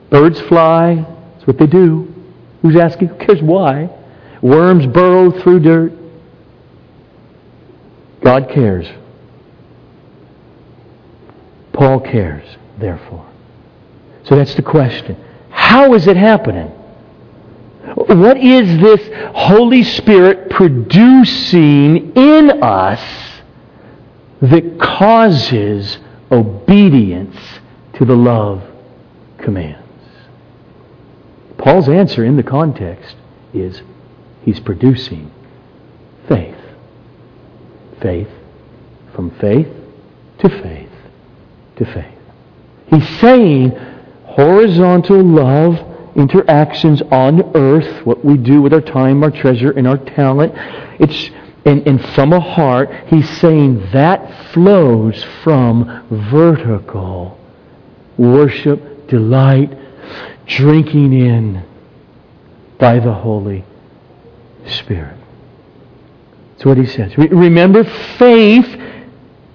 [0.09, 2.13] Birds fly, that's what they do.
[2.61, 3.09] Who's asking?
[3.09, 3.89] Who cares why?
[4.41, 5.93] Worms burrow through dirt.
[8.23, 8.87] God cares.
[11.73, 12.47] Paul cares,
[12.79, 13.27] therefore.
[14.23, 15.17] So that's the question.
[15.55, 16.67] How is it happening?
[17.95, 19.01] What is this
[19.33, 23.01] Holy Spirit producing in us
[24.41, 25.97] that causes
[26.29, 27.37] obedience
[27.93, 28.63] to the love
[29.37, 29.81] commands?
[31.57, 33.15] Paul's answer in the context
[33.53, 33.81] is
[34.43, 35.31] he's producing
[36.27, 36.57] faith.
[38.01, 38.29] Faith
[39.13, 39.69] from faith
[40.39, 40.91] to faith
[41.77, 42.19] to faith.
[42.89, 43.94] He's saying
[44.35, 45.79] horizontal love
[46.15, 50.53] interactions on earth, what we do with our time, our treasure, and our talent.
[50.99, 51.29] It's
[51.65, 57.39] and, and from a heart, he's saying that flows from vertical
[58.17, 59.75] worship, delight,
[60.45, 61.65] drinking in
[62.77, 63.65] by the Holy
[64.67, 65.17] Spirit.
[66.51, 67.17] That's what he says.
[67.17, 67.83] Remember,
[68.17, 68.67] faith,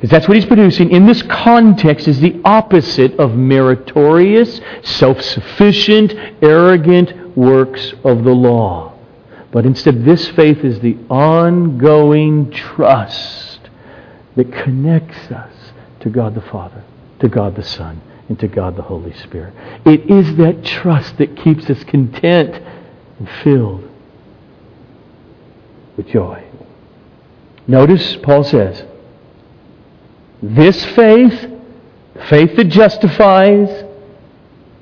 [0.00, 6.14] because that's what he's producing, in this context is the opposite of meritorious, self sufficient,
[6.42, 8.94] arrogant works of the law.
[9.52, 13.60] But instead, this faith is the ongoing trust
[14.36, 15.52] that connects us
[16.00, 16.82] to God the Father,
[17.18, 19.52] to God the Son, and to God the Holy Spirit.
[19.84, 22.54] It is that trust that keeps us content
[23.18, 23.86] and filled
[25.98, 26.42] with joy.
[27.66, 28.86] Notice, Paul says,
[30.42, 31.50] this faith,
[32.28, 33.84] faith that justifies,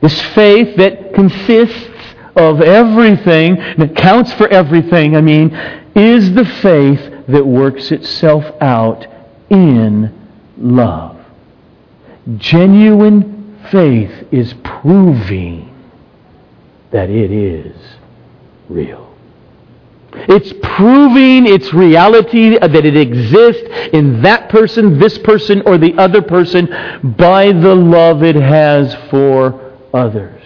[0.00, 1.88] this faith that consists
[2.36, 5.50] of everything, that counts for everything, I mean,
[5.94, 9.06] is the faith that works itself out
[9.50, 10.14] in
[10.56, 11.16] love.
[12.36, 15.74] Genuine faith is proving
[16.90, 17.76] that it is
[18.68, 19.07] real.
[20.28, 23.62] It's proving its reality that it exists
[23.92, 29.74] in that person, this person, or the other person by the love it has for
[29.94, 30.42] others.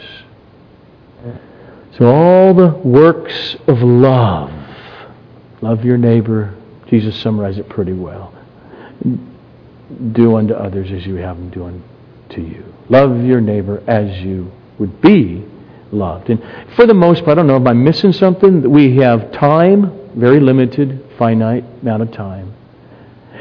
[1.99, 4.53] So all the works of love,
[5.61, 6.55] love your neighbor,
[6.89, 8.35] Jesus summarized it pretty well.
[10.13, 12.65] Do unto others as you have them do unto you.
[12.89, 15.45] Love your neighbor as you would be
[15.93, 16.31] loved.
[16.31, 16.43] And
[16.75, 18.69] for the most part, I don't know, if I'm missing something?
[18.71, 22.55] We have time, very limited, finite amount of time.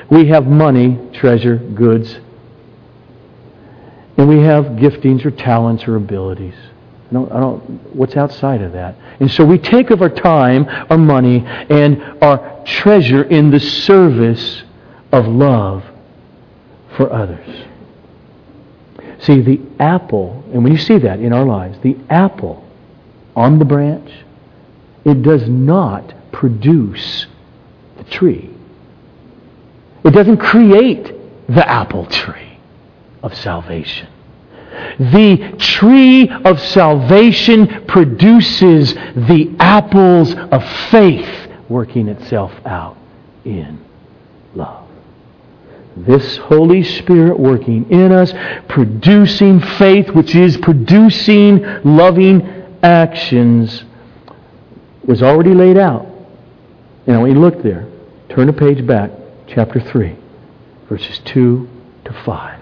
[0.09, 2.19] We have money, treasure, goods.
[4.17, 6.55] And we have giftings or talents or abilities.
[7.09, 7.59] I don't, I don't,
[7.95, 8.95] what's outside of that?
[9.19, 14.63] And so we take of our time, our money, and our treasure in the service
[15.11, 15.83] of love
[16.95, 17.65] for others.
[19.19, 22.67] See, the apple, and when you see that in our lives, the apple
[23.35, 24.11] on the branch,
[25.05, 27.27] it does not produce
[27.97, 28.49] the tree.
[30.03, 31.13] It doesn't create
[31.47, 32.57] the apple tree
[33.23, 34.07] of salvation.
[34.99, 41.29] The tree of salvation produces the apples of faith
[41.69, 42.97] working itself out
[43.45, 43.83] in
[44.53, 44.80] love
[45.95, 48.33] this Holy Spirit working in us,
[48.69, 52.41] producing faith, which is producing loving
[52.81, 53.83] actions,
[55.03, 56.07] was already laid out.
[57.07, 57.87] And when you look there,
[58.29, 59.11] turn a page back,
[59.47, 60.15] chapter 3,
[60.87, 61.67] verses 2
[62.05, 62.59] to 5.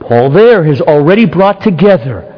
[0.00, 2.34] Paul there has already brought together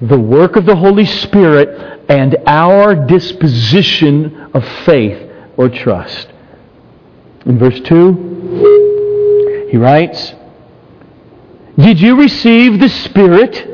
[0.00, 6.28] the work of the Holy Spirit and our disposition of faith or trust.
[7.46, 10.34] In verse 2, he writes,
[11.76, 13.70] Did you receive the Spirit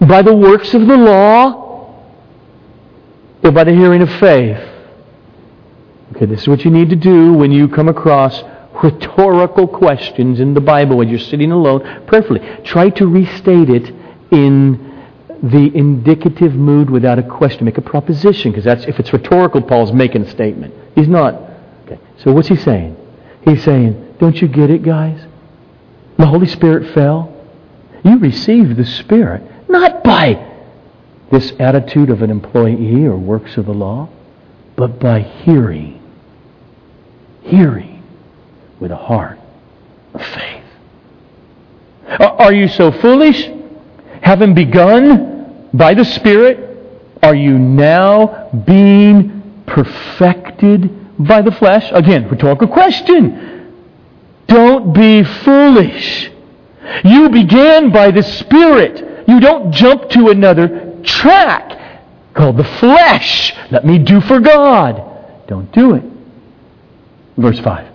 [0.00, 1.96] by the works of the law
[3.42, 4.58] or by the hearing of faith?
[6.14, 8.44] Okay, this is what you need to do when you come across
[8.82, 12.06] rhetorical questions in the Bible when you're sitting alone.
[12.06, 13.92] Prayerfully, try to restate it
[14.30, 14.92] in
[15.42, 17.64] the indicative mood without a question.
[17.64, 20.72] Make a proposition, because that's if it's rhetorical, Paul's making a statement.
[20.94, 21.53] He's not.
[22.18, 22.96] So what's he saying?
[23.44, 25.20] He's saying, Don't you get it, guys?
[26.18, 27.30] The Holy Spirit fell.
[28.04, 30.52] You received the Spirit, not by
[31.30, 34.08] this attitude of an employee or works of the law,
[34.76, 36.00] but by hearing.
[37.42, 38.02] Hearing
[38.78, 39.38] with a heart
[40.12, 40.64] of faith.
[42.20, 43.48] Are you so foolish?
[44.22, 46.70] Having begun by the Spirit,
[47.22, 51.90] are you now being perfected by the flesh?
[51.92, 53.72] Again, rhetorical question.
[54.46, 56.30] Don't be foolish.
[57.04, 59.26] You began by the Spirit.
[59.28, 61.74] You don't jump to another track
[62.34, 63.54] called the flesh.
[63.70, 65.02] Let me do for God.
[65.46, 66.04] Don't do it.
[67.36, 67.92] Verse 5.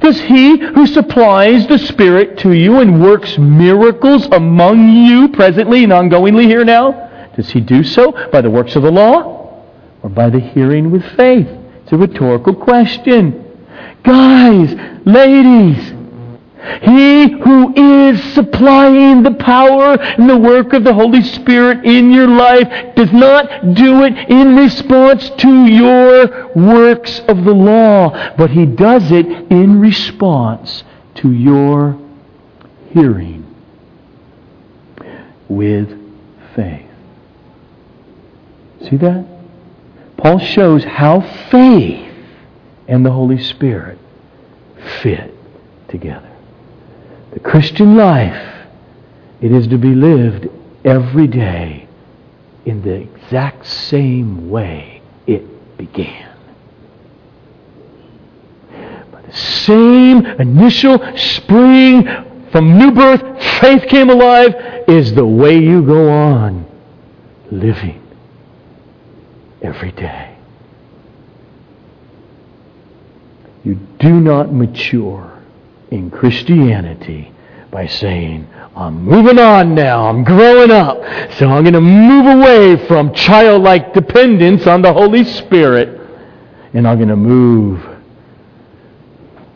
[0.00, 5.92] Does he who supplies the Spirit to you and works miracles among you presently and
[5.92, 7.30] ongoingly here now?
[7.36, 9.62] Does he do so by the works of the law
[10.02, 11.48] or by the hearing with faith?
[11.92, 13.44] A rhetorical question.
[14.02, 14.74] Guys,
[15.04, 15.92] ladies,
[16.80, 22.28] he who is supplying the power and the work of the Holy Spirit in your
[22.28, 28.64] life does not do it in response to your works of the law, but he
[28.64, 30.84] does it in response
[31.16, 31.98] to your
[32.90, 33.44] hearing
[35.48, 35.90] with
[36.54, 36.88] faith.
[38.88, 39.31] See that?
[40.22, 41.20] Paul shows how
[41.50, 42.14] faith
[42.86, 43.98] and the Holy Spirit
[45.02, 45.34] fit
[45.88, 46.30] together.
[47.32, 48.68] The Christian life,
[49.40, 50.48] it is to be lived
[50.84, 51.88] every day
[52.64, 56.30] in the exact same way it began.
[59.10, 62.06] By the same initial spring
[62.52, 64.54] from new birth, faith came alive,
[64.86, 66.64] is the way you go on
[67.50, 68.01] living
[69.62, 70.36] every day.
[73.64, 75.40] You do not mature
[75.90, 77.32] in Christianity
[77.70, 80.08] by saying, I'm moving on now.
[80.08, 80.98] I'm growing up.
[81.34, 86.00] So I'm going to move away from childlike dependence on the Holy Spirit.
[86.74, 87.86] And I'm going to move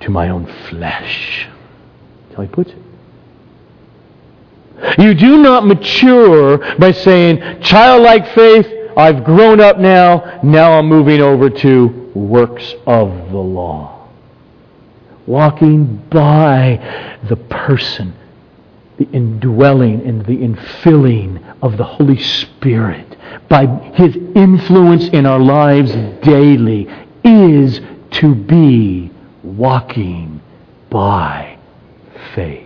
[0.01, 1.49] to my own flesh.
[2.29, 2.79] That's how he puts it.
[4.99, 8.67] You do not mature by saying, childlike faith,
[8.97, 10.41] I've grown up now.
[10.43, 13.97] Now I'm moving over to works of the law
[15.27, 18.15] walking by the person,
[18.97, 23.17] the indwelling and the infilling of the Holy Spirit,
[23.49, 25.93] by His influence in our lives
[26.23, 26.89] daily,
[27.25, 27.81] is
[28.13, 29.11] to be
[29.43, 30.41] walking
[30.89, 31.59] by
[32.35, 32.66] faith.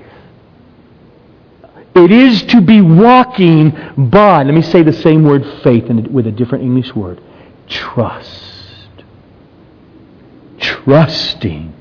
[1.95, 6.31] It is to be walking by, let me say the same word faith with a
[6.31, 7.21] different English word
[7.67, 8.59] trust.
[10.59, 11.73] Trusting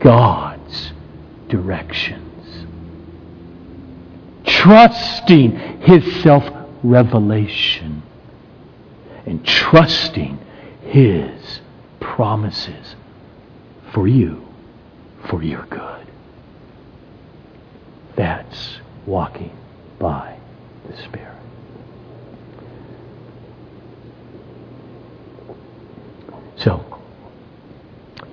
[0.00, 0.92] God's
[1.48, 2.66] directions.
[4.44, 6.44] Trusting His self
[6.82, 8.02] revelation.
[9.26, 10.38] And trusting
[10.82, 11.60] His
[12.00, 12.96] promises
[13.92, 14.46] for you,
[15.28, 16.06] for your good.
[18.16, 19.56] That's walking
[19.98, 20.38] by
[20.88, 21.36] the Spirit.
[26.56, 26.84] So,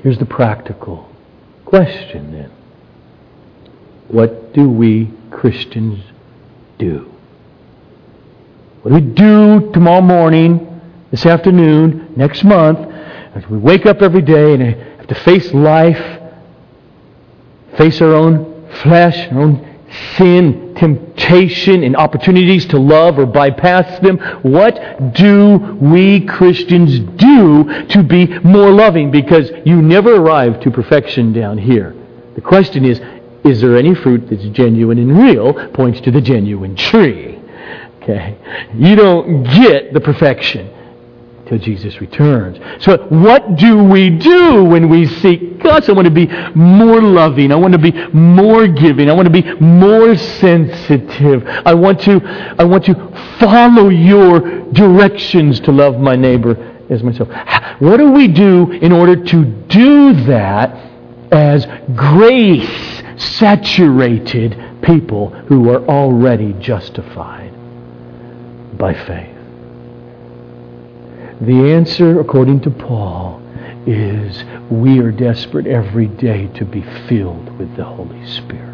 [0.04, 1.08] here's the practical
[1.68, 2.50] Question then
[4.08, 6.02] What do we Christians
[6.78, 7.12] do?
[8.82, 12.80] What do we do tomorrow morning, this afternoon, next month,
[13.36, 16.22] as we wake up every day and have to face life,
[17.78, 19.67] face our own flesh, our own
[20.16, 24.18] sin, temptation, and opportunities to love or bypass them.
[24.42, 29.12] What do we Christians do to be more loving?
[29.12, 31.96] Because you never arrive to perfection down here.
[32.36, 33.02] The question is,
[33.44, 35.70] is there any fruit that's genuine and real?
[35.70, 37.40] Points to the genuine tree.
[38.02, 38.38] Okay?
[38.76, 40.74] You don't get the perfection
[41.48, 42.58] till Jesus returns.
[42.84, 45.88] So, what do we do when we seek God?
[45.90, 47.52] I want to be more loving.
[47.52, 49.10] I want to be more giving.
[49.10, 51.44] I want to be more sensitive.
[51.66, 52.22] I want to,
[52.60, 52.96] I want to
[53.40, 54.40] follow your
[54.72, 56.56] directions to love my neighbor
[56.90, 57.30] as myself.
[57.80, 60.76] What do we do in order to do that
[61.32, 67.54] as grace saturated people who are already justified
[68.78, 69.37] by faith?
[71.42, 73.42] The answer, according to Paul,
[73.86, 78.68] is we are desperate every day to be filled with the Holy Spirit.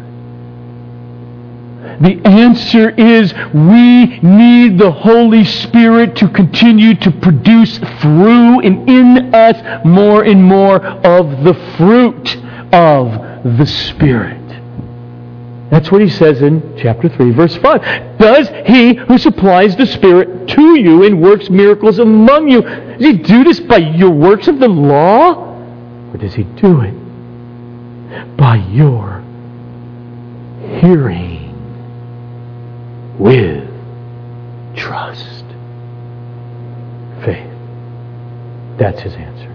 [2.00, 9.34] The answer is we need the Holy Spirit to continue to produce through and in
[9.34, 12.36] us more and more of the fruit
[12.72, 14.43] of the Spirit.
[15.70, 18.18] That's what he says in chapter 3, verse 5.
[18.18, 23.12] Does he who supplies the Spirit to you and works miracles among you, does he
[23.14, 25.52] do this by your works of the law?
[26.12, 26.94] Or does he do it
[28.36, 29.22] by your
[30.80, 31.44] hearing?
[33.18, 33.68] with
[34.76, 35.44] trust.
[37.24, 37.50] Faith.
[38.78, 39.50] That's his answer.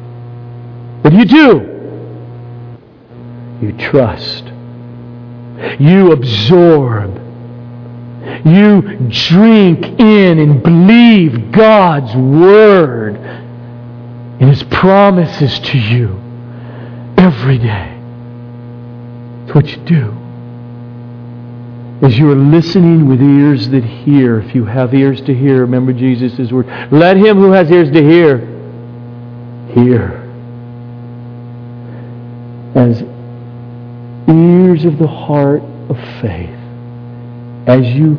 [1.01, 1.75] What do you do?
[3.61, 4.45] You trust.
[5.79, 7.15] You absorb.
[8.45, 16.19] You drink in and believe God's Word and His promises to you
[17.17, 17.95] every day.
[19.45, 20.19] It's what you do
[22.01, 25.91] as you are listening with ears that hear, if you have ears to hear, remember
[25.91, 26.65] Jesus' word.
[26.91, 28.37] Let him who has ears to hear,
[29.73, 30.25] hear.
[32.73, 33.03] As
[34.29, 36.49] ears of the heart of faith,
[37.67, 38.15] as you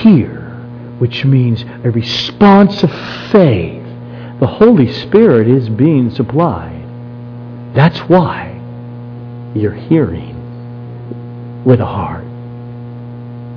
[0.00, 0.40] hear,
[0.98, 2.90] which means a response of
[3.30, 3.82] faith,
[4.40, 6.82] the Holy Spirit is being supplied.
[7.74, 8.60] That's why
[9.54, 10.34] you're hearing
[11.64, 12.24] with a heart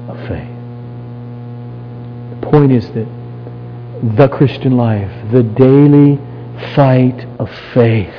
[0.09, 0.55] of faith.
[2.39, 3.07] The point is that
[4.15, 6.19] the Christian life, the daily
[6.75, 8.13] fight of faith,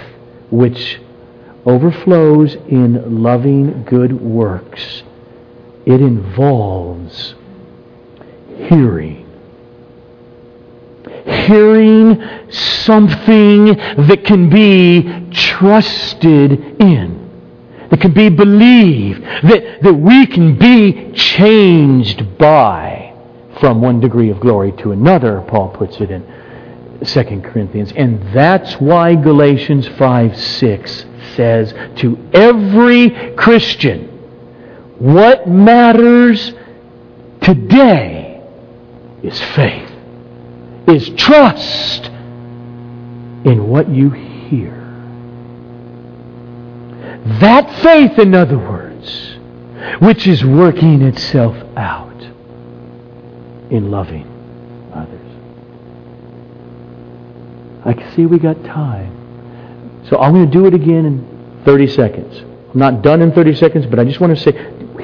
[0.50, 1.00] which
[1.68, 5.02] overflows in loving good works,
[5.84, 7.34] it involves
[8.56, 9.26] hearing.
[11.26, 17.18] Hearing something that can be trusted in
[17.90, 23.14] that can be believed, that, that we can be changed by
[23.60, 26.22] from one degree of glory to another, Paul puts it in
[27.04, 27.92] 2 Corinthians.
[27.92, 34.06] And that's why Galatians 5 6 says to every Christian,
[34.98, 36.52] what matters
[37.40, 38.42] today
[39.22, 39.90] is faith,
[40.88, 42.06] is trust
[43.44, 44.74] in what you hear.
[47.40, 49.36] That faith, in other words,
[50.00, 52.22] which is working itself out
[53.70, 54.26] in loving
[54.92, 55.28] others.
[57.88, 60.04] I can see we got time.
[60.10, 62.38] So I'm going to do it again in 30 seconds.
[62.38, 64.52] I'm not done in 30 seconds, but I just want to say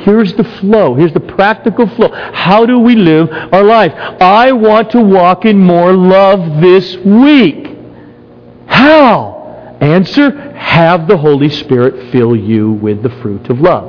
[0.05, 0.95] here's the flow.
[0.95, 2.11] Here's the practical flow.
[2.35, 3.93] How do we live our life?
[4.21, 7.75] I want to walk in more love this week.
[8.67, 9.79] How?
[9.81, 13.89] Answer, have the Holy Spirit fill you with the fruit of love.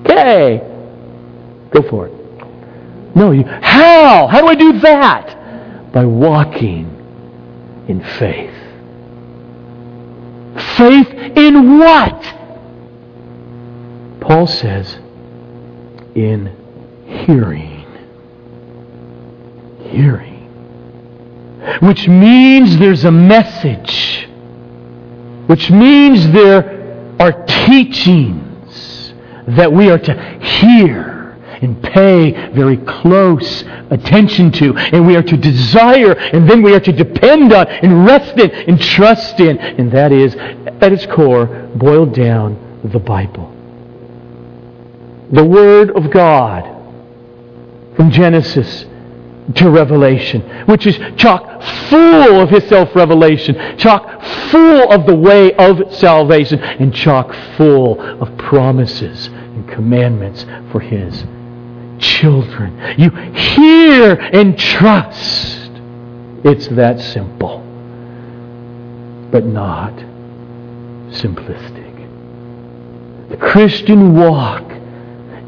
[0.00, 0.58] Okay.
[1.70, 3.16] Go for it.
[3.16, 4.26] No, you, how?
[4.26, 5.92] How do I do that?
[5.94, 6.95] By walking
[7.88, 8.54] in faith.
[10.76, 12.22] Faith in what?
[14.20, 14.94] Paul says,
[16.14, 16.50] in
[17.06, 17.86] hearing.
[19.90, 20.34] Hearing.
[21.80, 24.28] Which means there's a message
[25.46, 29.12] which means there are teachings
[29.46, 31.15] that we are to hear
[31.62, 36.80] and pay very close attention to, and we are to desire, and then we are
[36.80, 39.58] to depend on, and rest in, and trust in.
[39.58, 43.52] And that is, at its core, boiled down, the Bible.
[45.32, 46.64] The Word of God
[47.96, 48.84] from Genesis
[49.54, 55.54] to Revelation, which is chock full of His self revelation, chock full of the way
[55.54, 61.24] of salvation, and chock full of promises and commandments for His
[62.20, 62.98] children.
[62.98, 65.70] You hear and trust.
[66.44, 67.58] It's that simple,
[69.30, 69.92] but not
[71.12, 71.84] simplistic.
[73.28, 74.64] The Christian walk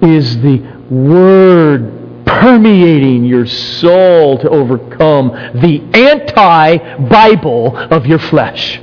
[0.02, 8.78] is the Word permeating your soul to overcome the anti Bible of your flesh.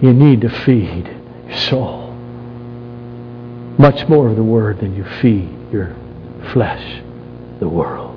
[0.00, 1.08] You need to feed
[1.48, 1.97] your soul
[3.78, 5.94] much more of the Word than you feed your
[6.52, 7.00] flesh,
[7.60, 8.16] the world.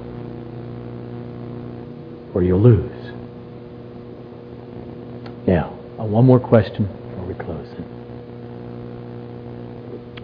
[2.34, 2.92] Or you'll lose.
[5.46, 7.86] Now, uh, one more question before we close it.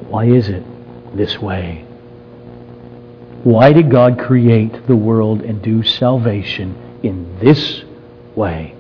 [0.08, 0.64] Why is it
[1.16, 1.86] this way?
[3.44, 7.84] Why did God create the world and do salvation in this
[8.36, 8.74] way?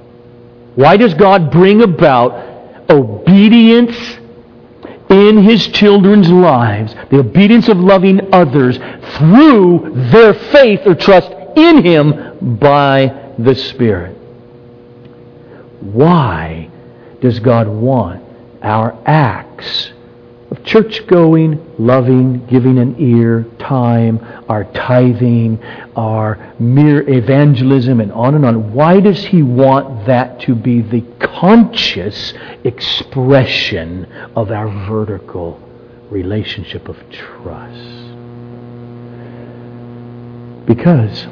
[0.76, 4.18] Why does God bring about obedience
[5.10, 8.78] in His children's lives, the obedience of loving others
[9.18, 14.16] through their faith or trust in Him by the Spirit?
[15.82, 16.70] Why
[17.22, 18.24] does God want
[18.62, 19.91] our acts
[20.50, 25.62] of church going, loving, giving an ear, time, our tithing,
[25.95, 28.74] our mere evangelism, and on and on.
[28.74, 32.34] Why does He want that to be the conscious
[32.64, 35.60] expression of our vertical
[36.10, 38.06] relationship of trust?
[40.66, 41.28] Because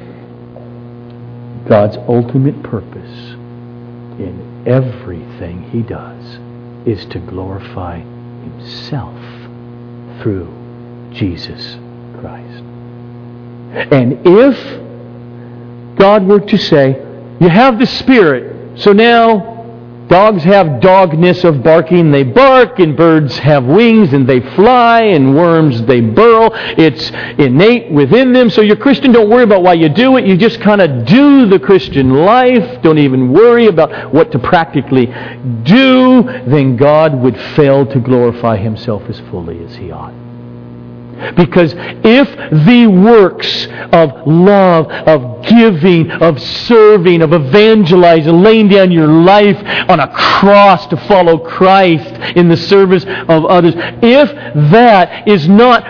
[1.70, 3.34] God's ultimate purpose
[4.20, 6.40] in everything He does
[6.86, 8.02] is to glorify
[8.46, 9.20] himself
[10.22, 10.48] through
[11.14, 11.78] Jesus
[12.20, 12.64] Christ.
[13.92, 17.02] And if God were to say,
[17.40, 19.55] You have the Spirit, so now
[20.08, 25.36] Dogs have dogness of barking, they bark, and birds have wings and they fly, and
[25.36, 26.50] worms they burrow.
[26.54, 28.50] It's innate within them.
[28.50, 30.26] So you're Christian, don't worry about why you do it.
[30.26, 32.82] You just kind of do the Christian life.
[32.82, 35.08] Don't even worry about what to practically
[35.64, 36.24] do.
[36.24, 40.25] Then God would fail to glorify himself as fully as he ought.
[41.36, 42.30] Because if
[42.66, 49.58] the works of love, of giving, of serving, of evangelizing, laying down your life
[49.90, 54.32] on a cross to follow Christ in the service of others, if
[54.72, 55.84] that is not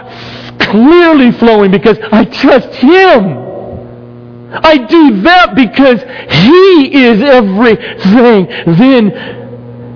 [0.59, 3.45] clearly flowing because I trust Him,
[4.63, 9.44] I do that because He is everything, then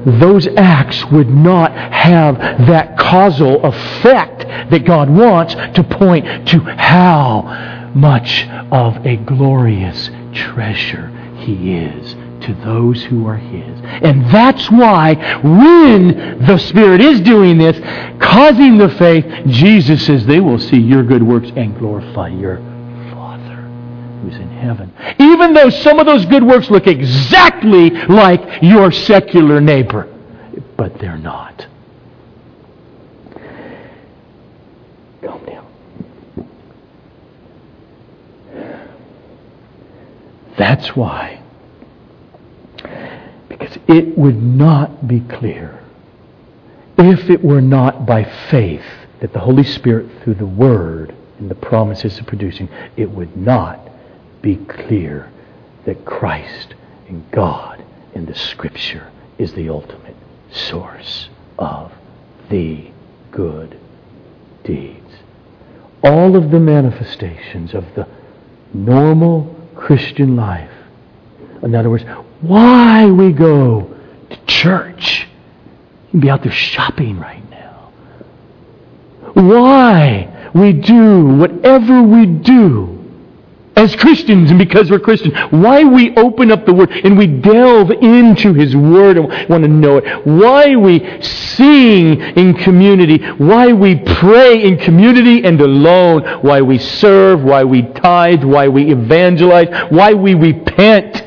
[0.05, 2.37] those acts would not have
[2.67, 11.09] that causal effect that God wants to point to how much of a glorious treasure
[11.37, 13.79] He is to those who are His.
[13.83, 17.79] And that's why when the Spirit is doing this,
[18.19, 22.57] causing the faith, Jesus says they will see your good works and glorify your
[24.21, 24.93] who's in heaven.
[25.19, 30.13] Even though some of those good works look exactly like your secular neighbor,
[30.77, 31.67] but they're not.
[35.21, 35.67] Calm down.
[40.57, 41.41] That's why.
[43.47, 45.79] Because it would not be clear
[46.97, 48.83] if it were not by faith
[49.21, 53.88] that the Holy Spirit, through the Word and the promises of producing, it would not
[54.41, 55.31] be clear
[55.85, 56.75] that Christ
[57.07, 57.83] and God
[58.13, 60.15] in the Scripture is the ultimate
[60.51, 61.91] source of
[62.49, 62.89] the
[63.31, 63.79] good
[64.63, 65.13] deeds.
[66.03, 68.07] All of the manifestations of the
[68.73, 70.71] normal Christian life.
[71.61, 72.05] In other words,
[72.41, 73.93] why we go
[74.29, 75.27] to church.
[76.07, 77.91] You can be out there shopping right now.
[79.33, 82.98] Why we do whatever we do
[83.79, 87.91] as Christians and because we're Christians, why we open up the Word and we delve
[87.91, 93.95] into His Word and want to know it, why we sing in community, why we
[93.95, 100.13] pray in community and alone, why we serve, why we tithe, why we evangelize, why
[100.13, 101.25] we repent.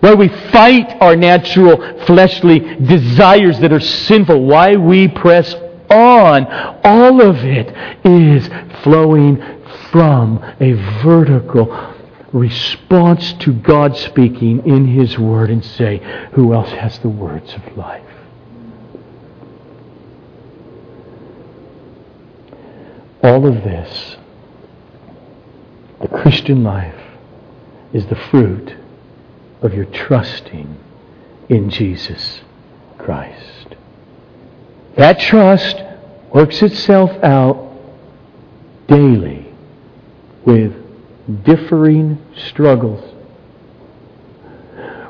[0.00, 4.46] Why we fight our natural fleshly desires that are sinful.
[4.46, 5.54] Why we press
[5.90, 6.46] on.
[6.82, 7.68] All of it
[8.06, 8.48] is
[8.82, 9.59] flowing
[9.90, 10.72] from a
[11.02, 11.94] vertical
[12.32, 15.98] response to God speaking in His Word and say,
[16.32, 18.04] Who else has the words of life?
[23.22, 24.16] All of this,
[26.00, 26.94] the Christian life,
[27.92, 28.74] is the fruit
[29.60, 30.78] of your trusting
[31.48, 32.40] in Jesus
[32.96, 33.76] Christ.
[34.96, 35.82] That trust
[36.32, 37.72] works itself out
[38.86, 39.39] daily
[40.44, 40.74] with
[41.44, 42.18] differing
[42.48, 43.14] struggles.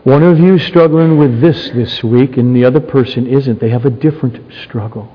[0.04, 3.60] One of you struggling with this this week and the other person isn't.
[3.60, 5.14] They have a different struggle.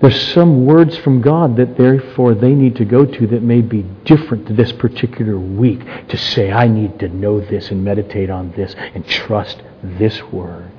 [0.00, 3.82] There's some words from God that therefore they need to go to that may be
[4.04, 8.52] different to this particular week to say, I need to know this and meditate on
[8.52, 10.70] this and trust this word.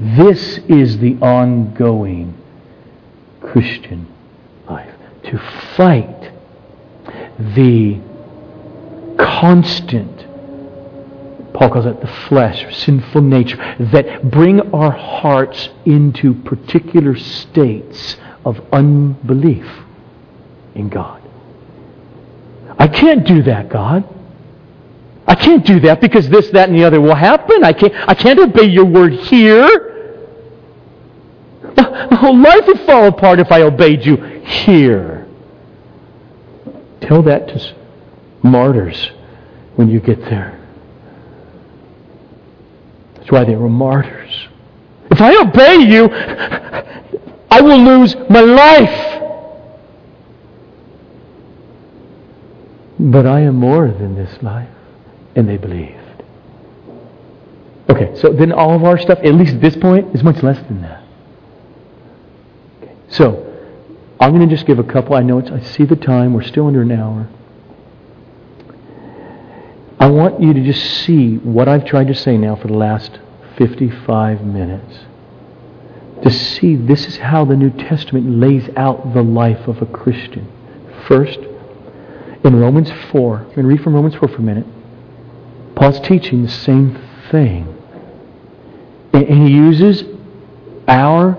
[0.00, 2.36] This is the ongoing
[3.40, 4.06] Christian
[4.68, 4.94] life.
[5.24, 5.38] To
[5.76, 6.32] fight
[7.38, 8.00] the
[9.18, 10.18] constant
[11.58, 13.56] Paul calls it the flesh, sinful nature,
[13.92, 19.66] that bring our hearts into particular states of unbelief
[20.76, 21.20] in God.
[22.78, 24.08] I can't do that, God.
[25.26, 27.64] I can't do that because this, that, and the other will happen.
[27.64, 29.96] I can't, I can't obey your word here.
[31.76, 35.17] My whole life would fall apart if I obeyed you here.
[37.08, 37.74] Tell that to
[38.42, 39.10] martyrs
[39.76, 40.60] when you get there.
[43.14, 44.46] That's why they were martyrs.
[45.10, 46.04] If I obey you,
[47.50, 49.22] I will lose my life.
[53.00, 54.68] But I am more than this life.
[55.34, 55.94] And they believed.
[57.88, 60.58] Okay, so then all of our stuff, at least at this point, is much less
[60.66, 61.02] than that.
[62.82, 63.47] Okay, so
[64.20, 65.14] I'm going to just give a couple.
[65.14, 66.34] I know it's, I see the time.
[66.34, 67.28] We're still under an hour.
[70.00, 73.18] I want you to just see what I've tried to say now for the last
[73.56, 74.98] 55 minutes.
[76.22, 80.50] To see this is how the New Testament lays out the life of a Christian.
[81.06, 81.38] First,
[82.44, 84.66] in Romans 4, I'm going to read from Romans 4 for a minute.
[85.74, 86.98] Paul's teaching the same
[87.30, 87.74] thing.
[89.12, 90.04] And he uses
[90.86, 91.36] our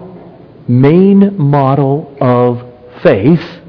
[0.67, 2.68] main model of
[3.01, 3.61] faith,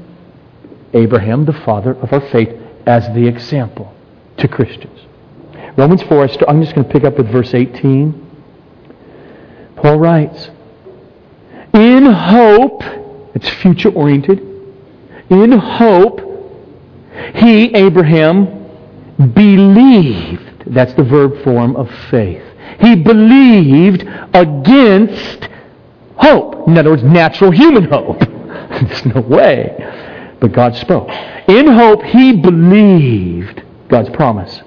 [0.93, 2.49] Abraham, the father of our faith,
[2.85, 3.93] as the example
[4.37, 4.99] to Christians.
[5.77, 8.27] Romans 4, I'm just going to pick up with verse 18.
[9.77, 10.49] Paul writes,
[11.73, 12.83] In hope,
[13.33, 14.39] it's future oriented,
[15.29, 16.19] in hope,
[17.35, 18.61] he, Abraham,
[19.33, 20.63] believed.
[20.67, 22.43] That's the verb form of faith.
[22.79, 24.03] He believed
[24.33, 25.47] against
[26.17, 26.67] hope.
[26.67, 28.21] In other words, natural human hope.
[28.87, 30.37] There's no way.
[30.39, 31.09] But God spoke.
[31.47, 34.61] In hope, he believed God's promise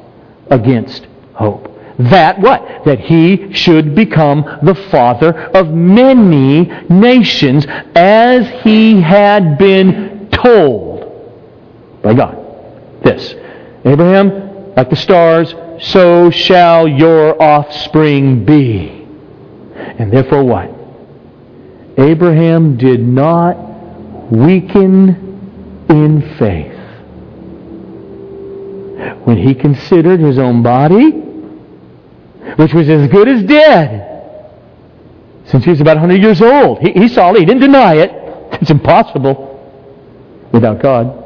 [0.51, 1.70] against hope.
[1.99, 2.85] That what?
[2.85, 12.14] That he should become the father of many nations as he had been told by
[12.14, 12.37] God.
[13.03, 13.35] This.
[13.85, 19.07] Abraham, like the stars, so shall your offspring be.
[19.74, 20.70] And therefore what?
[21.97, 23.74] Abraham did not
[24.35, 26.74] weaken in faith
[29.24, 31.11] when he considered his own body,
[32.57, 34.11] which was as good as dead,
[35.47, 36.78] since he was about 100 years old.
[36.80, 37.41] He, he saw it.
[37.41, 38.20] He didn't deny it.
[38.61, 39.51] It's impossible
[40.53, 41.24] without God.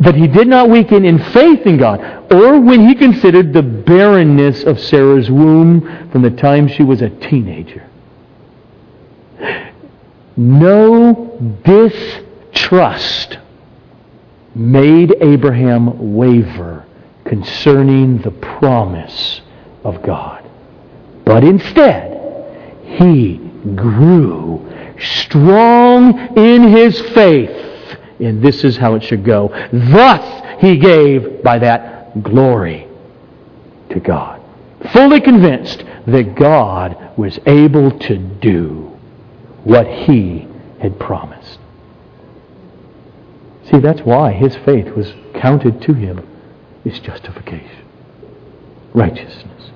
[0.00, 2.00] But he did not weaken in faith in God,
[2.32, 7.10] or when he considered the barrenness of Sarah's womb from the time she was a
[7.10, 7.88] teenager.
[10.36, 13.38] No distrust
[14.54, 16.84] made Abraham waver
[17.24, 19.40] concerning the promise
[19.84, 20.48] of God.
[21.24, 22.12] But instead,
[22.84, 23.38] he
[23.74, 24.70] grew
[25.00, 27.96] strong in his faith.
[28.20, 29.48] And this is how it should go.
[29.72, 32.86] Thus he gave by that glory
[33.90, 34.40] to God.
[34.92, 38.83] Fully convinced that God was able to do
[39.64, 40.46] what he
[40.80, 41.58] had promised.
[43.70, 46.26] See, that's why his faith was counted to him
[46.84, 47.84] as justification,
[48.92, 49.70] righteousness.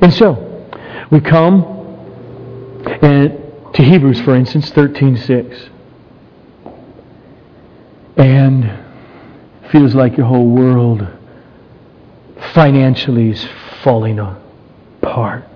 [0.00, 0.68] And so,
[1.10, 1.80] we come
[3.02, 3.40] and
[3.74, 5.68] to Hebrews, for instance, 13.6.
[8.16, 8.78] And
[9.70, 11.06] feels like your whole world
[12.52, 13.46] financially is
[13.82, 15.49] falling apart.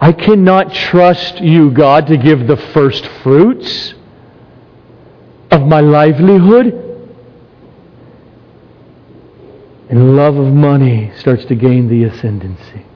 [0.00, 3.94] I cannot trust you, God, to give the first fruits
[5.50, 6.78] of my livelihood.
[9.90, 12.86] And love of money starts to gain the ascendancy.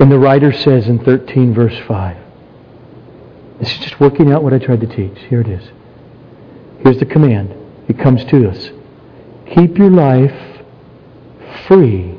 [0.00, 2.16] And the writer says in 13, verse 5,
[3.60, 5.16] this is just working out what I tried to teach.
[5.28, 5.62] Here it is.
[6.80, 7.54] Here's the command.
[7.88, 8.70] It comes to us.
[9.54, 10.64] Keep your life
[11.68, 12.18] free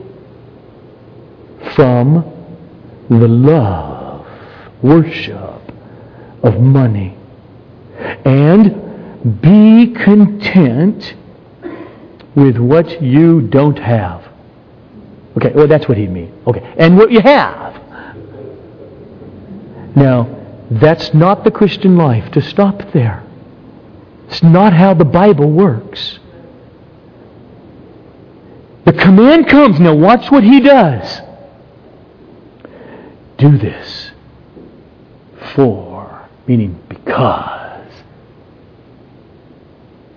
[1.75, 2.34] from
[3.10, 4.28] the love,
[4.82, 5.62] worship
[6.43, 7.18] of money.
[8.26, 11.16] And be content
[12.36, 14.28] with what you don't have.
[15.38, 16.32] Okay, well, that's what he'd mean.
[16.45, 17.74] Okay, and what you have.
[19.95, 20.30] Now,
[20.70, 22.32] that's not the Christian life.
[22.32, 23.24] To stop there.
[24.28, 26.20] It's not how the Bible works.
[28.86, 29.80] The command comes.
[29.80, 31.22] Now, watch what he does.
[33.38, 34.11] Do this
[35.53, 37.91] for, meaning because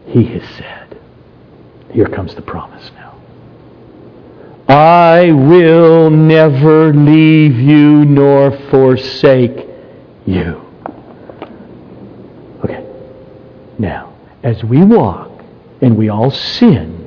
[0.07, 0.99] he has said.
[1.93, 3.15] Here comes the promise now.
[4.69, 9.67] I will never leave you nor forsake
[10.27, 10.63] you.
[12.63, 12.87] Okay.
[13.79, 14.13] Now,
[14.43, 15.43] as we walk
[15.81, 16.98] and we all sin,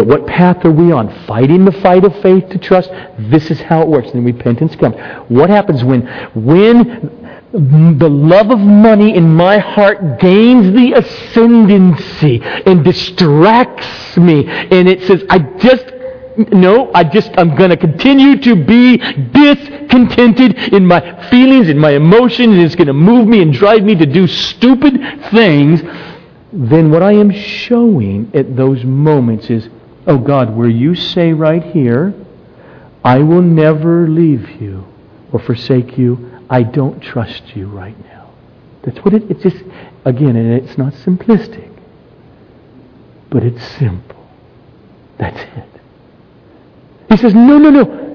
[0.00, 1.10] but what path are we on?
[1.26, 2.88] Fighting the fight of faith to trust?
[3.18, 4.08] This is how it works.
[4.08, 4.96] And repentance comes.
[5.28, 12.82] What happens when, when the love of money in my heart gains the ascendancy and
[12.82, 14.48] distracts me?
[14.48, 15.84] And it says, I just
[16.50, 21.90] no, I just, I'm going to continue to be discontented in my feelings, in my
[21.90, 24.94] emotions, and it's going to move me and drive me to do stupid
[25.30, 25.82] things,
[26.52, 29.68] then what I am showing at those moments is,
[30.06, 32.14] oh God, where you say right here,
[33.04, 34.86] I will never leave you
[35.32, 38.30] or forsake you, I don't trust you right now.
[38.82, 39.62] That's what it, it's just,
[40.04, 41.70] again, and it's not simplistic,
[43.30, 44.28] but it's simple.
[45.18, 45.68] That's it.
[47.10, 48.06] He says, no, no, no.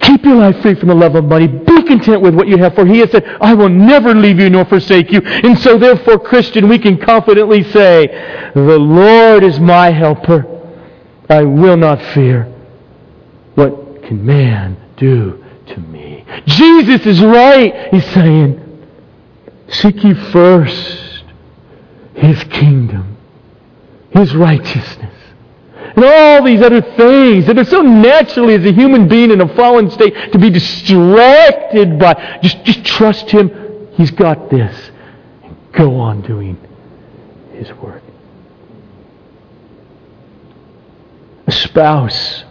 [0.00, 1.46] Keep your life free from the love of money.
[1.46, 4.50] Be content with what you have, for he has said, I will never leave you
[4.50, 5.20] nor forsake you.
[5.22, 10.53] And so therefore, Christian, we can confidently say, the Lord is my helper.
[11.28, 12.44] I will not fear.
[13.54, 16.24] What can man do to me?
[16.46, 17.88] Jesus is right.
[17.92, 18.60] He's saying,
[19.68, 21.24] seek ye first
[22.14, 23.16] his kingdom,
[24.10, 25.14] his righteousness
[25.96, 29.54] and all these other things that are so naturally as a human being in a
[29.54, 32.38] fallen state to be distracted by.
[32.42, 33.88] Just, just trust Him.
[33.92, 34.90] He's got this.
[35.44, 36.58] And go on doing
[37.52, 38.02] His work.
[41.46, 42.44] A spouse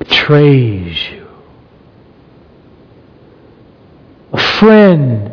[0.00, 1.28] betrays you.
[4.32, 5.32] A friend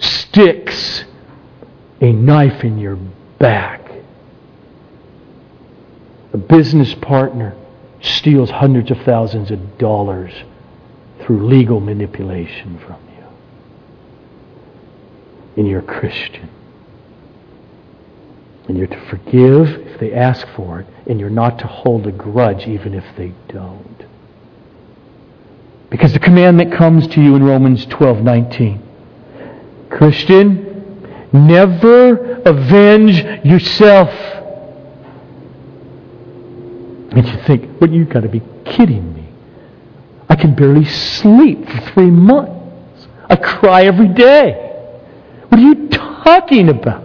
[0.00, 1.04] sticks
[2.00, 2.96] a knife in your
[3.38, 3.84] back
[6.32, 7.54] a business partner
[8.02, 10.32] steals hundreds of thousands of dollars
[11.20, 13.24] through legal manipulation from you.
[15.56, 16.50] And you're a Christian.
[18.68, 22.12] And you're to forgive if they ask for it, and you're not to hold a
[22.12, 24.06] grudge even if they don't.
[25.90, 28.80] Because the commandment comes to you in Romans 12:19.
[29.90, 34.10] Christian, never avenge yourself
[37.14, 39.28] and you think, well, you've got to be kidding me.
[40.28, 43.06] I can barely sleep for three months.
[43.30, 44.52] I cry every day.
[45.48, 47.03] What are you talking about?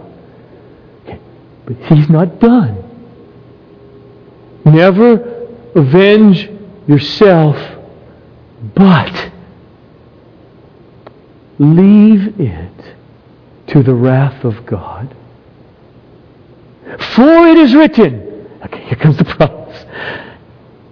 [1.70, 2.82] But he's not done.
[4.64, 5.46] Never
[5.76, 6.50] avenge
[6.88, 7.56] yourself,
[8.74, 9.30] but
[11.60, 12.94] leave it
[13.68, 15.14] to the wrath of God.
[17.14, 19.84] For it is written, okay, here comes the promise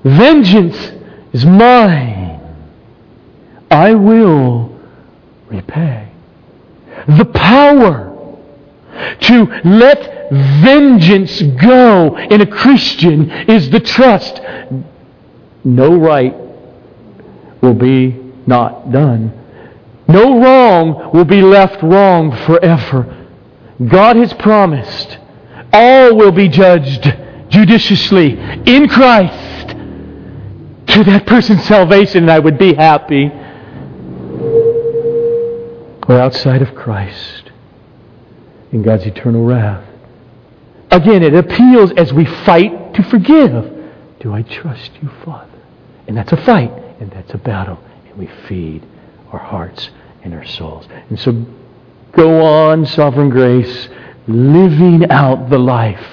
[0.04, 0.92] Vengeance
[1.32, 2.40] is mine.
[3.68, 4.78] I will
[5.48, 6.08] repay.
[7.08, 8.07] The power
[9.20, 10.30] to let
[10.62, 14.40] vengeance go in a Christian is the trust.
[15.64, 16.34] No right
[17.60, 19.32] will be not done.
[20.06, 23.26] No wrong will be left wrong forever.
[23.86, 25.18] God has promised
[25.72, 27.14] all will be judged
[27.48, 29.68] judiciously in Christ
[30.88, 33.30] to that person's salvation, and I would be happy.
[36.08, 37.47] Or outside of Christ
[38.72, 39.84] in God's eternal wrath.
[40.90, 43.74] Again, it appeals as we fight to forgive.
[44.20, 45.58] Do I trust you, Father?
[46.06, 48.82] And that's a fight, and that's a battle, and we feed
[49.30, 49.90] our hearts
[50.22, 50.88] and our souls.
[51.10, 51.44] And so
[52.12, 53.88] go on, sovereign grace,
[54.26, 56.04] living out the life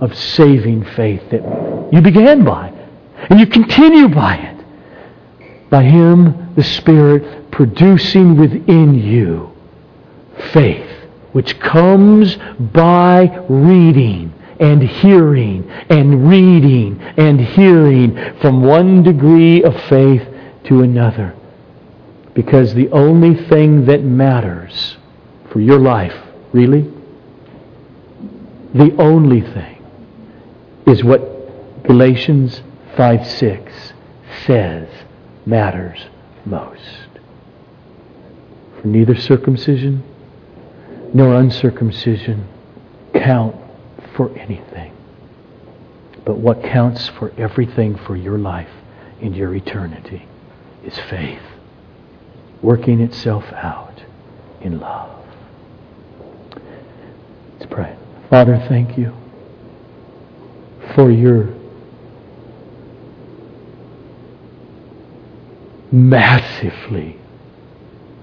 [0.00, 1.42] of saving faith that
[1.92, 2.72] you began by.
[3.30, 5.70] And you continue by it.
[5.70, 9.52] By Him, the Spirit, producing within you
[10.52, 10.88] faith,
[11.36, 12.38] which comes
[12.72, 20.26] by reading and hearing and reading and hearing from one degree of faith
[20.64, 21.34] to another.
[22.32, 24.96] Because the only thing that matters
[25.50, 26.16] for your life,
[26.54, 26.90] really,
[28.72, 29.84] the only thing
[30.86, 31.20] is what
[31.84, 32.62] Galatians
[32.96, 33.92] 5 6
[34.46, 34.88] says
[35.44, 36.06] matters
[36.46, 37.10] most.
[38.80, 40.02] For neither circumcision
[41.14, 42.48] nor uncircumcision
[43.14, 43.56] count
[44.14, 44.92] for anything.
[46.24, 48.70] But what counts for everything for your life
[49.20, 50.26] and your eternity
[50.84, 51.42] is faith
[52.62, 54.02] working itself out
[54.60, 55.24] in love.
[57.52, 57.96] Let's pray.
[58.28, 59.12] Father, thank you
[60.94, 61.54] for your
[65.92, 67.16] massively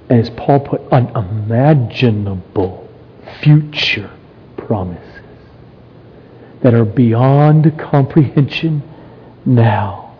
[0.09, 2.89] as Paul put, unimaginable
[3.41, 4.11] future
[4.57, 5.03] promises
[6.61, 8.81] that are beyond comprehension
[9.45, 10.15] now.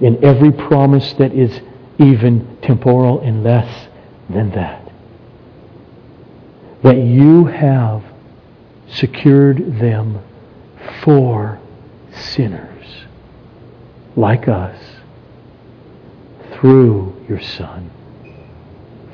[0.00, 1.60] In every promise that is
[1.98, 3.88] even temporal and less
[4.28, 4.90] than that.
[6.82, 8.02] That you have
[8.88, 10.18] secured them
[11.02, 11.60] for
[12.12, 13.04] sinners
[14.16, 14.76] like us
[16.52, 17.90] through your Son.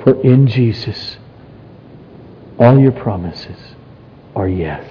[0.03, 1.17] For in Jesus,
[2.59, 3.59] all your promises
[4.35, 4.85] are yes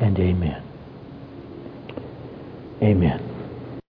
[0.00, 0.62] and amen.
[2.82, 3.33] Amen.